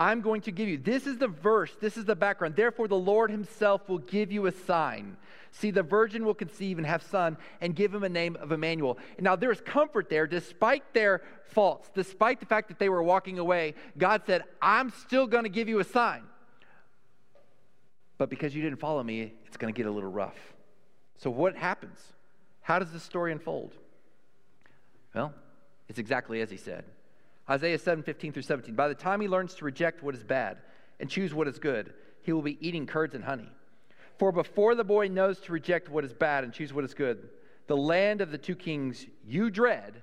I'm 0.00 0.22
going 0.22 0.40
to 0.42 0.50
give 0.50 0.66
you. 0.66 0.78
This 0.78 1.06
is 1.06 1.18
the 1.18 1.28
verse, 1.28 1.70
this 1.78 1.98
is 1.98 2.06
the 2.06 2.16
background. 2.16 2.56
Therefore, 2.56 2.88
the 2.88 2.96
Lord 2.96 3.30
himself 3.30 3.86
will 3.86 3.98
give 3.98 4.32
you 4.32 4.46
a 4.46 4.52
sign. 4.52 5.18
See, 5.50 5.70
the 5.70 5.82
virgin 5.82 6.24
will 6.24 6.32
conceive 6.32 6.78
and 6.78 6.86
have 6.86 7.02
son 7.02 7.36
and 7.60 7.76
give 7.76 7.92
him 7.92 8.02
a 8.02 8.08
name 8.08 8.34
of 8.40 8.50
Emmanuel. 8.50 8.96
Now, 9.18 9.36
there 9.36 9.52
is 9.52 9.60
comfort 9.60 10.08
there, 10.08 10.26
despite 10.26 10.94
their 10.94 11.20
faults, 11.48 11.90
despite 11.94 12.40
the 12.40 12.46
fact 12.46 12.68
that 12.68 12.78
they 12.78 12.88
were 12.88 13.02
walking 13.02 13.38
away. 13.38 13.74
God 13.98 14.22
said, 14.24 14.44
I'm 14.62 14.88
still 14.88 15.26
going 15.26 15.44
to 15.44 15.50
give 15.50 15.68
you 15.68 15.80
a 15.80 15.84
sign. 15.84 16.22
but 18.16 18.30
because 18.30 18.54
you 18.54 18.62
didn't 18.62 18.80
follow 18.80 19.02
me, 19.02 19.34
it's 19.46 19.58
going 19.58 19.72
to 19.72 19.76
get 19.76 19.86
a 19.86 19.92
little 19.92 20.10
rough. 20.10 20.38
So, 21.18 21.28
what 21.28 21.56
happens? 21.56 21.98
How 22.62 22.78
does 22.78 22.90
this 22.90 23.02
story 23.02 23.32
unfold? 23.32 23.74
Well, 25.14 25.34
it's 25.90 25.98
exactly 25.98 26.40
as 26.40 26.50
he 26.50 26.56
said. 26.56 26.84
Isaiah 27.50 27.78
7 27.78 28.04
15 28.04 28.32
through 28.32 28.42
17. 28.42 28.74
By 28.74 28.88
the 28.88 28.94
time 28.94 29.20
he 29.20 29.28
learns 29.28 29.54
to 29.54 29.64
reject 29.64 30.02
what 30.02 30.14
is 30.14 30.22
bad 30.22 30.58
and 31.00 31.10
choose 31.10 31.34
what 31.34 31.48
is 31.48 31.58
good, 31.58 31.92
he 32.22 32.32
will 32.32 32.42
be 32.42 32.58
eating 32.66 32.86
curds 32.86 33.14
and 33.14 33.24
honey. 33.24 33.48
For 34.18 34.30
before 34.30 34.74
the 34.74 34.84
boy 34.84 35.08
knows 35.08 35.40
to 35.40 35.52
reject 35.52 35.88
what 35.88 36.04
is 36.04 36.12
bad 36.12 36.44
and 36.44 36.52
choose 36.52 36.72
what 36.72 36.84
is 36.84 36.94
good, 36.94 37.28
the 37.66 37.76
land 37.76 38.20
of 38.20 38.30
the 38.30 38.38
two 38.38 38.54
kings 38.54 39.06
you 39.26 39.50
dread 39.50 39.94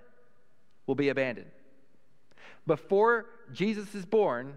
will 0.88 0.96
be 0.96 1.10
abandoned. 1.10 1.52
Before 2.66 3.28
Jesus 3.54 3.96
is 3.96 4.06
born, 4.06 4.56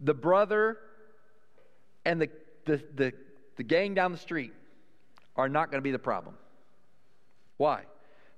the 0.00 0.14
brother 0.14 0.78
and 2.04 2.22
the, 2.22 2.30
the, 2.64 2.82
the, 2.94 3.12
the 3.56 3.62
gang 3.62 3.94
down 3.94 4.12
the 4.12 4.18
street 4.18 4.52
are 5.36 5.48
not 5.48 5.70
going 5.70 5.78
to 5.78 5.84
be 5.84 5.90
the 5.90 5.98
problem. 5.98 6.36
Why? 7.56 7.82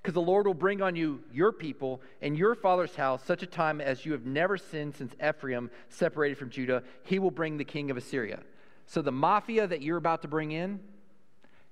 Because 0.01 0.15
the 0.15 0.23
Lord 0.23 0.47
will 0.47 0.55
bring 0.55 0.81
on 0.81 0.97
you 0.97 1.23
your 1.33 1.53
people 1.53 2.01
and 2.23 2.37
your 2.37 2.55
father's 2.55 2.95
house 2.95 3.23
such 3.25 3.43
a 3.43 3.47
time 3.47 3.81
as 3.81 4.07
you 4.07 4.13
have 4.13 4.25
never 4.25 4.57
sinned 4.57 4.97
since 4.97 5.15
Ephraim 5.23 5.71
separated 5.91 6.39
from 6.39 6.49
Judah. 6.49 6.83
He 7.03 7.19
will 7.19 7.31
bring 7.31 7.59
the 7.59 7.65
king 7.65 7.91
of 7.91 7.99
Assyria. 7.99 8.41
So 8.87 9.03
the 9.03 9.13
mafia 9.13 9.67
that 9.67 9.83
you're 9.83 9.99
about 9.99 10.23
to 10.23 10.29
bring 10.29 10.53
in, 10.53 10.81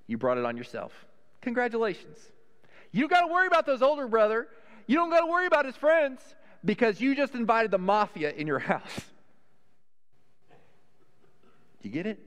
you 0.05 0.17
brought 0.17 0.37
it 0.37 0.45
on 0.45 0.55
yourself. 0.57 0.93
Congratulations. 1.41 2.17
You 2.91 3.01
don't 3.01 3.09
got 3.09 3.21
to 3.21 3.33
worry 3.33 3.47
about 3.47 3.65
those 3.65 3.81
older 3.81 4.07
brother. 4.07 4.47
You 4.85 4.95
don't 4.95 5.09
got 5.09 5.21
to 5.21 5.25
worry 5.25 5.45
about 5.45 5.65
his 5.65 5.75
friends 5.75 6.21
because 6.63 7.01
you 7.01 7.15
just 7.15 7.33
invited 7.33 7.71
the 7.71 7.77
mafia 7.77 8.31
in 8.31 8.45
your 8.45 8.59
house. 8.71 9.01
Do 11.81 11.87
you 11.87 11.89
get 11.89 12.05
it? 12.05 12.19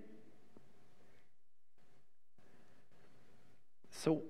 So, 3.90 4.22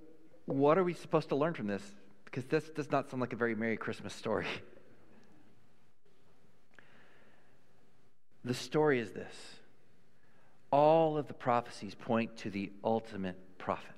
what 0.46 0.78
are 0.78 0.84
we 0.84 0.94
supposed 0.94 1.28
to 1.30 1.36
learn 1.36 1.54
from 1.54 1.66
this? 1.66 1.82
Because 2.24 2.44
this 2.46 2.68
does 2.70 2.90
not 2.90 3.10
sound 3.10 3.20
like 3.20 3.32
a 3.32 3.36
very 3.36 3.54
Merry 3.54 3.76
Christmas 3.76 4.14
story. 4.14 4.46
The 8.44 8.54
story 8.54 8.98
is 8.98 9.12
this 9.12 9.36
all 10.72 11.16
of 11.16 11.28
the 11.28 11.34
prophecies 11.34 11.94
point 11.94 12.38
to 12.38 12.50
the 12.50 12.72
ultimate 12.82 13.36
prophet, 13.58 13.94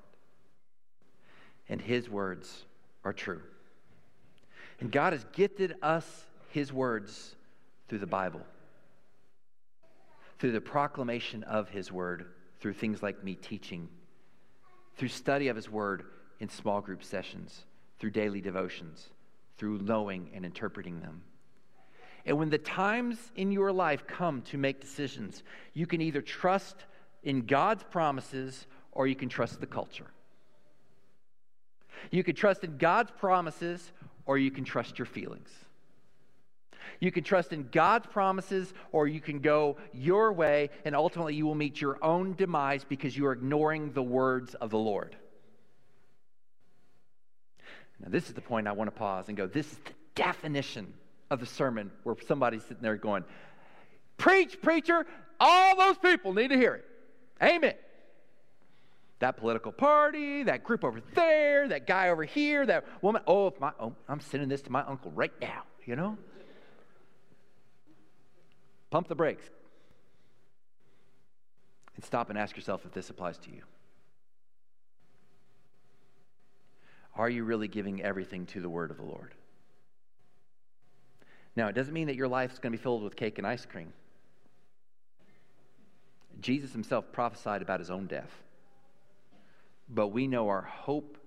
and 1.69 1.81
his 1.81 2.11
words 2.11 2.65
are 3.05 3.13
true. 3.13 3.41
And 4.81 4.91
God 4.91 5.13
has 5.13 5.25
gifted 5.33 5.77
us 5.83 6.25
his 6.51 6.73
words 6.73 7.37
through 7.89 8.01
the 8.01 8.07
Bible, 8.07 8.43
through 10.39 10.53
the 10.53 10.61
proclamation 10.61 11.45
of 11.45 11.69
his 11.71 11.91
word, 11.91 12.27
through 12.61 12.75
things 12.75 13.03
like 13.03 13.23
me 13.23 13.37
teaching, 13.37 13.89
through 14.97 15.09
study 15.09 15.49
of 15.49 15.57
his 15.57 15.71
word 15.71 16.05
in 16.41 16.49
small 16.49 16.81
group 16.81 17.03
sessions, 17.03 17.65
through 17.99 18.11
daily 18.11 18.41
devotions, 18.41 19.09
through 19.57 19.79
knowing 19.79 20.31
and 20.35 20.45
interpreting 20.45 21.01
them. 21.01 21.23
And 22.27 22.39
when 22.39 22.51
the 22.51 22.59
times 22.59 23.19
in 23.37 23.53
your 23.53 23.73
life 23.73 24.07
come 24.07 24.43
to 24.43 24.59
make 24.59 24.81
decisions, 24.81 25.43
you 25.75 25.87
can 25.87 26.01
either 26.01 26.23
trust 26.23 26.77
in 27.23 27.47
God's 27.47 27.85
promises 27.85 28.67
or 28.93 29.07
you 29.07 29.15
can 29.15 29.29
trust 29.29 29.61
the 29.61 29.67
culture. 29.67 30.07
You 32.11 32.25
can 32.25 32.35
trust 32.35 32.65
in 32.65 32.79
God's 32.79 33.11
promises 33.11 33.93
or 34.27 34.39
you 34.39 34.51
can 34.51 34.65
trust 34.65 34.99
your 34.99 35.07
feelings. 35.07 35.51
You 37.01 37.11
can 37.11 37.25
trust 37.25 37.53
in 37.53 37.69
God's 37.71 38.07
promises, 38.07 38.73
or 38.93 39.07
you 39.09 39.21
can 39.21 39.41
go 39.41 39.77
your 39.93 40.33
way, 40.33 40.71
and 40.85 40.95
ultimately 40.95 41.35
you 41.35 41.47
will 41.47 41.55
meet 41.55 41.81
your 41.81 42.03
own 42.03 42.35
demise 42.35 42.85
because 42.85 43.17
you 43.17 43.27
are 43.27 43.33
ignoring 43.33 43.93
the 43.93 44.03
words 44.03 44.55
of 44.55 44.71
the 44.71 44.79
Lord. 44.79 45.17
Now, 48.05 48.11
this 48.11 48.29
is 48.29 48.35
the 48.35 48.43
point 48.43 48.69
I 48.69 48.73
want 48.73 48.89
to 48.89 48.97
pause 48.97 49.29
and 49.29 49.37
go 49.37 49.47
this 49.47 49.73
is 49.73 49.79
the 49.79 49.93
definition 50.15 50.93
of 51.31 51.41
the 51.41 51.47
sermon 51.47 51.91
where 52.03 52.15
somebody's 52.27 52.63
sitting 52.63 52.83
there 52.83 52.97
going, 52.97 53.25
Preach, 54.19 54.61
preacher, 54.61 55.07
all 55.41 55.77
those 55.77 55.97
people 55.99 56.35
need 56.35 56.49
to 56.49 56.57
hear 56.57 56.75
it. 56.75 56.85
Amen. 57.43 57.75
That 59.21 59.37
political 59.39 59.73
party, 59.73 60.43
that 60.43 60.65
group 60.65 60.85
over 60.85 61.01
there, 61.15 61.67
that 61.69 61.87
guy 61.87 62.11
over 62.11 62.25
here, 62.25 62.67
that 62.67 62.85
woman. 63.03 63.23
Oh, 63.27 63.47
if 63.47 63.59
my, 63.59 63.73
oh, 63.81 63.95
I'm 64.09 64.21
sending 64.21 64.49
this 64.49 64.63
to 64.63 64.71
my 64.71 64.83
uncle 64.83 65.11
right 65.13 65.33
now, 65.41 65.63
you 65.87 65.97
know? 65.97 66.19
Pump 68.91 69.09
the 69.09 69.15
brakes 69.15 69.45
and 71.97 72.05
stop 72.05 72.29
and 72.29 72.39
ask 72.39 72.55
yourself 72.55 72.85
if 72.85 72.93
this 72.93 73.09
applies 73.09 73.39
to 73.39 73.51
you. 73.51 73.63
Are 77.17 77.29
you 77.29 77.45
really 77.45 77.69
giving 77.69 78.03
everything 78.03 78.47
to 78.47 78.61
the 78.61 78.69
word 78.69 78.91
of 78.91 78.97
the 78.97 79.05
Lord? 79.05 79.35
Now, 81.57 81.69
it 81.69 81.75
doesn't 81.75 81.95
mean 81.95 82.09
that 82.09 82.17
your 82.17 82.29
life 82.29 82.53
is 82.53 82.59
going 82.59 82.73
to 82.73 82.79
be 82.79 82.83
filled 82.83 83.03
with 83.03 83.15
cake 83.15 83.39
and 83.39 83.47
ice 83.47 83.65
cream. 83.65 83.93
Jesus 86.41 86.73
himself 86.73 87.13
prophesied 87.13 87.63
about 87.63 87.79
his 87.79 87.91
own 87.91 88.07
death. 88.07 88.31
But 89.89 90.09
we 90.09 90.27
know 90.27 90.49
our 90.49 90.63
hope 90.63 91.19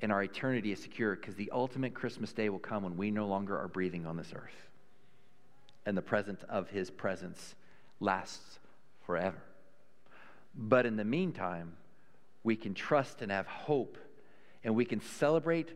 and 0.00 0.10
our 0.10 0.22
eternity 0.22 0.72
is 0.72 0.80
secure 0.80 1.16
because 1.16 1.34
the 1.34 1.50
ultimate 1.52 1.94
Christmas 1.94 2.32
day 2.32 2.48
will 2.48 2.58
come 2.58 2.82
when 2.82 2.96
we 2.96 3.10
no 3.10 3.26
longer 3.26 3.58
are 3.58 3.68
breathing 3.68 4.06
on 4.06 4.16
this 4.16 4.32
earth 4.34 4.64
and 5.86 5.96
the 5.96 6.02
presence 6.02 6.42
of 6.48 6.70
his 6.70 6.90
presence 6.90 7.54
lasts 8.00 8.58
forever. 9.06 9.42
But 10.54 10.86
in 10.86 10.96
the 10.96 11.04
meantime, 11.04 11.74
we 12.42 12.56
can 12.56 12.74
trust 12.74 13.22
and 13.22 13.30
have 13.30 13.46
hope, 13.46 13.98
and 14.64 14.74
we 14.74 14.84
can 14.84 15.00
celebrate 15.00 15.70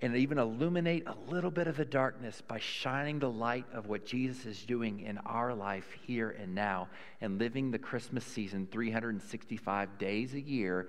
and 0.00 0.16
even 0.16 0.38
illuminate 0.38 1.06
a 1.06 1.14
little 1.30 1.50
bit 1.50 1.66
of 1.66 1.76
the 1.76 1.84
darkness 1.84 2.42
by 2.46 2.58
shining 2.58 3.18
the 3.18 3.30
light 3.30 3.64
of 3.72 3.86
what 3.86 4.04
Jesus 4.04 4.44
is 4.44 4.62
doing 4.64 5.00
in 5.00 5.18
our 5.18 5.54
life 5.54 5.86
here 6.06 6.30
and 6.30 6.54
now 6.54 6.88
and 7.20 7.38
living 7.38 7.70
the 7.70 7.78
Christmas 7.78 8.24
season 8.24 8.68
365 8.70 9.98
days 9.98 10.34
a 10.34 10.40
year, 10.40 10.88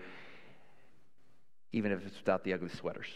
even 1.71 1.91
if 1.91 2.06
it's 2.06 2.17
without 2.17 2.43
the 2.43 2.54
ugly 2.54 2.69
sweaters. 2.69 3.08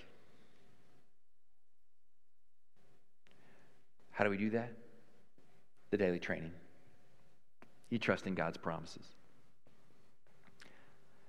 How 4.11 4.23
do 4.23 4.29
we 4.29 4.37
do 4.37 4.51
that? 4.51 4.71
the 5.91 5.97
daily 5.97 6.19
training. 6.19 6.51
You 7.89 7.97
trust 7.97 8.27
in 8.27 8.35
God's 8.35 8.57
promises. 8.57 9.05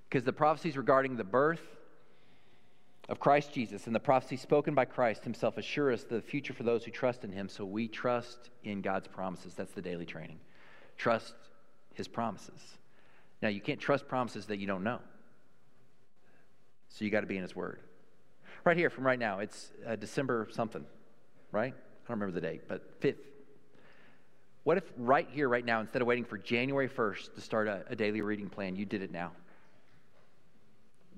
Because 0.09 0.25
the 0.25 0.33
prophecies 0.33 0.77
regarding 0.77 1.17
the 1.17 1.25
birth 1.25 1.63
of 3.11 3.19
Christ 3.19 3.53
Jesus 3.53 3.87
and 3.87 3.95
the 3.95 4.01
prophecies 4.01 4.41
spoken 4.41 4.73
by 4.73 4.85
Christ 4.85 5.25
himself 5.25 5.59
assure 5.59 5.93
us 5.93 6.05
the 6.05 6.23
future 6.23 6.55
for 6.55 6.63
those 6.63 6.85
who 6.85 6.93
trust 6.93 7.25
in 7.25 7.33
him. 7.33 7.49
So 7.49 7.65
we 7.65 7.89
trust 7.89 8.51
in 8.63 8.83
God's 8.83 9.09
promises. 9.09 9.53
That's 9.55 9.73
the 9.73 9.83
daily 9.83 10.07
training. 10.07 10.39
Trust 10.97 11.35
his 11.93 12.07
promises. 12.07 12.79
Now, 13.43 13.49
you 13.49 13.61
can't 13.61 13.81
trust 13.81 14.07
promises 14.07 14.47
that 14.47 14.59
you 14.59 14.69
don't 14.69 14.85
know. 14.85 15.01
So 16.89 17.05
you 17.05 17.11
got 17.11 17.23
to 17.23 17.27
be 17.27 17.37
in 17.37 17.43
his 17.43 17.57
word. 17.57 17.81
Right 18.65 18.77
here 18.77 18.91
from 18.91 19.05
right 19.05 19.19
now, 19.19 19.41
it's 19.41 19.73
uh, 19.85 19.97
December 19.97 20.47
something, 20.53 20.85
right? 21.51 21.75
I 21.75 22.09
don't 22.09 22.21
remember 22.21 22.33
the 22.33 22.47
date, 22.47 22.69
but 22.69 23.01
5th, 23.01 23.17
what 24.63 24.77
if 24.77 24.85
right 24.97 25.27
here, 25.33 25.49
right 25.49 25.65
now, 25.65 25.81
instead 25.81 26.01
of 26.01 26.07
waiting 26.07 26.25
for 26.25 26.39
January 26.39 26.89
1st 26.89 27.35
to 27.35 27.41
start 27.41 27.67
a, 27.67 27.83
a 27.89 27.97
daily 27.97 28.21
reading 28.21 28.49
plan, 28.49 28.77
you 28.77 28.85
did 28.85 29.03
it 29.03 29.11
now? 29.11 29.33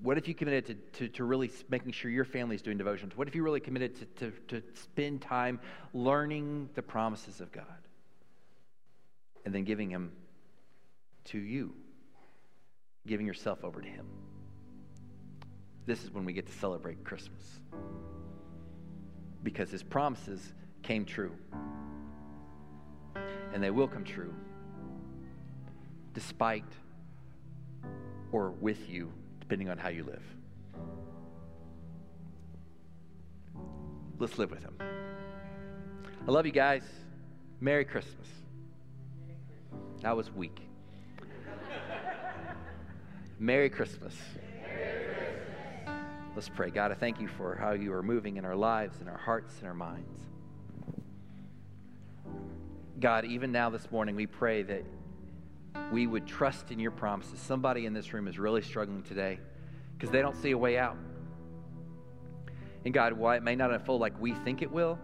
What 0.03 0.19
if 0.19 0.27
you 0.27 0.35
committed 0.35 0.67
to, 0.67 0.75
to, 0.99 1.09
to, 1.17 1.25
really 1.25 1.51
making 1.69 1.93
sure 1.93 2.11
your 2.11 2.25
family 2.25 2.57
is 2.57 2.62
doing 2.62 2.77
devotions? 2.77 3.17
What 3.17 3.29
if 3.29 3.37
you 3.37 3.45
really 3.45 3.61
committed 3.61 4.17
to, 4.17 4.31
to, 4.31 4.61
to 4.61 4.62
spend 4.75 5.23
time 5.23 5.61
learning 5.95 6.71
the 6.75 6.83
promises 6.83 7.41
of 7.41 7.53
God 7.53 7.65
and 9.45 9.55
then 9.55 9.62
giving 9.62 9.88
Him 9.88 10.11
to 11.27 11.38
you, 11.38 11.73
giving 13.07 13.27
yourself 13.27 13.62
over 13.62 13.81
to 13.81 13.88
Him? 13.88 14.07
This 15.87 16.03
is 16.03 16.11
when 16.11 16.25
we 16.25 16.33
get 16.33 16.47
to 16.47 16.53
celebrate 16.53 17.05
Christmas 17.05 17.61
because 19.45 19.71
His 19.71 19.85
promises 19.85 20.53
came 20.83 21.05
true 21.05 21.33
and 23.53 23.62
they 23.62 23.71
will 23.71 23.88
come 23.88 24.05
true 24.05 24.35
despite 26.15 26.65
or 28.33 28.51
with 28.51 28.88
you, 28.88 29.12
depending 29.53 29.69
on 29.69 29.77
how 29.77 29.91
you 29.91 30.03
live. 30.03 30.23
Let's 34.19 34.38
live 34.38 34.51
with 34.51 34.62
Him. 34.62 34.79
I 36.27 36.31
love 36.31 36.47
you 36.47 36.53
guys. 36.53 36.85
Merry 37.61 37.85
Christmas. 37.85 38.27
That 40.01 40.17
was 40.17 40.33
weak. 40.33 40.59
Merry 43.38 43.69
Christmas. 43.69 44.15
Merry 44.59 45.05
Christmas. 45.05 46.25
Let's 46.35 46.49
pray. 46.49 46.71
God, 46.71 46.91
I 46.91 46.95
thank 46.95 47.21
you 47.21 47.29
for 47.29 47.55
how 47.55 47.73
you 47.73 47.93
are 47.93 48.03
moving 48.03 48.38
in 48.38 48.47
our 48.47 48.57
lives, 48.57 49.03
in 49.03 49.09
our 49.09 49.19
hearts, 49.19 49.53
in 49.61 49.67
our 49.67 49.75
minds. 49.75 50.19
God, 52.99 53.27
even 53.27 53.53
now 53.53 53.69
this 53.69 53.91
morning, 53.91 54.17
we 54.17 54.27
pray 54.27 54.62
that 54.62 54.83
we 55.93 56.07
would 56.07 56.27
trust 56.27 56.71
in 56.71 56.79
your 56.79 56.91
promises. 56.91 57.39
Somebody 57.39 57.87
in 57.87 57.93
this 57.93 58.13
room 58.13 58.29
is 58.29 58.39
really 58.39 58.63
struggling 58.63 59.03
today 59.03 59.39
because 59.97 60.11
they 60.11 60.21
don't 60.21 60.37
see 60.37 60.51
a 60.51 60.59
way 60.59 60.79
out. 60.79 60.97
And 62.85 62.93
God, 62.93 63.13
while 63.13 63.37
it 63.37 63.43
may 63.43 63.55
not 63.55 63.71
unfold 63.71 64.01
like 64.01 64.19
we 64.21 64.33
think 64.33 64.63
it 64.63 64.71
will, 64.71 64.99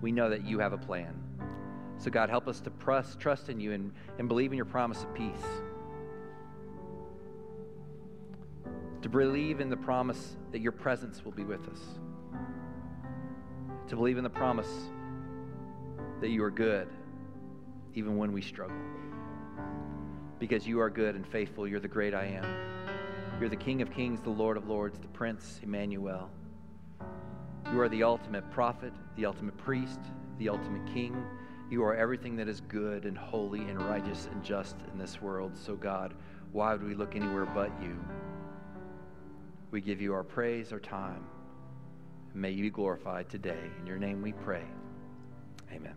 we 0.00 0.12
know 0.12 0.30
that 0.30 0.46
you 0.46 0.58
have 0.60 0.72
a 0.72 0.78
plan. 0.78 1.14
So, 1.98 2.10
God, 2.10 2.30
help 2.30 2.48
us 2.48 2.60
to 2.60 2.70
trust, 2.82 3.20
trust 3.20 3.50
in 3.50 3.60
you 3.60 3.72
and, 3.72 3.92
and 4.18 4.26
believe 4.26 4.52
in 4.52 4.56
your 4.56 4.64
promise 4.64 5.02
of 5.02 5.14
peace. 5.14 5.44
To 9.02 9.08
believe 9.08 9.60
in 9.60 9.68
the 9.68 9.76
promise 9.76 10.36
that 10.52 10.60
your 10.60 10.72
presence 10.72 11.24
will 11.24 11.32
be 11.32 11.44
with 11.44 11.68
us. 11.68 11.80
To 13.88 13.96
believe 13.96 14.16
in 14.16 14.24
the 14.24 14.30
promise 14.30 14.70
that 16.20 16.30
you 16.30 16.42
are 16.42 16.50
good 16.50 16.88
even 17.94 18.16
when 18.16 18.32
we 18.32 18.40
struggle. 18.40 18.76
Because 20.40 20.66
you 20.66 20.80
are 20.80 20.90
good 20.90 21.14
and 21.14 21.24
faithful. 21.24 21.68
You're 21.68 21.78
the 21.78 21.86
great 21.86 22.14
I 22.14 22.24
am. 22.24 22.44
You're 23.38 23.48
the 23.48 23.56
King 23.56 23.82
of 23.82 23.92
kings, 23.92 24.20
the 24.20 24.30
Lord 24.30 24.56
of 24.56 24.68
lords, 24.68 24.98
the 24.98 25.06
Prince 25.06 25.60
Emmanuel. 25.62 26.28
You 27.72 27.80
are 27.80 27.88
the 27.88 28.02
ultimate 28.02 28.50
prophet, 28.50 28.92
the 29.16 29.26
ultimate 29.26 29.56
priest, 29.56 30.00
the 30.38 30.48
ultimate 30.48 30.84
king. 30.92 31.24
You 31.70 31.84
are 31.84 31.94
everything 31.94 32.34
that 32.36 32.48
is 32.48 32.60
good 32.62 33.04
and 33.04 33.16
holy 33.16 33.60
and 33.60 33.80
righteous 33.80 34.28
and 34.32 34.42
just 34.42 34.74
in 34.92 34.98
this 34.98 35.22
world. 35.22 35.56
So, 35.56 35.76
God, 35.76 36.14
why 36.50 36.72
would 36.72 36.82
we 36.82 36.94
look 36.94 37.14
anywhere 37.14 37.46
but 37.46 37.70
you? 37.80 37.96
We 39.70 39.80
give 39.80 40.00
you 40.00 40.12
our 40.12 40.24
praise, 40.24 40.72
our 40.72 40.80
time. 40.80 41.24
May 42.34 42.50
you 42.50 42.62
be 42.62 42.70
glorified 42.70 43.28
today. 43.28 43.70
In 43.78 43.86
your 43.86 43.98
name 43.98 44.20
we 44.20 44.32
pray. 44.32 44.64
Amen. 45.72 45.94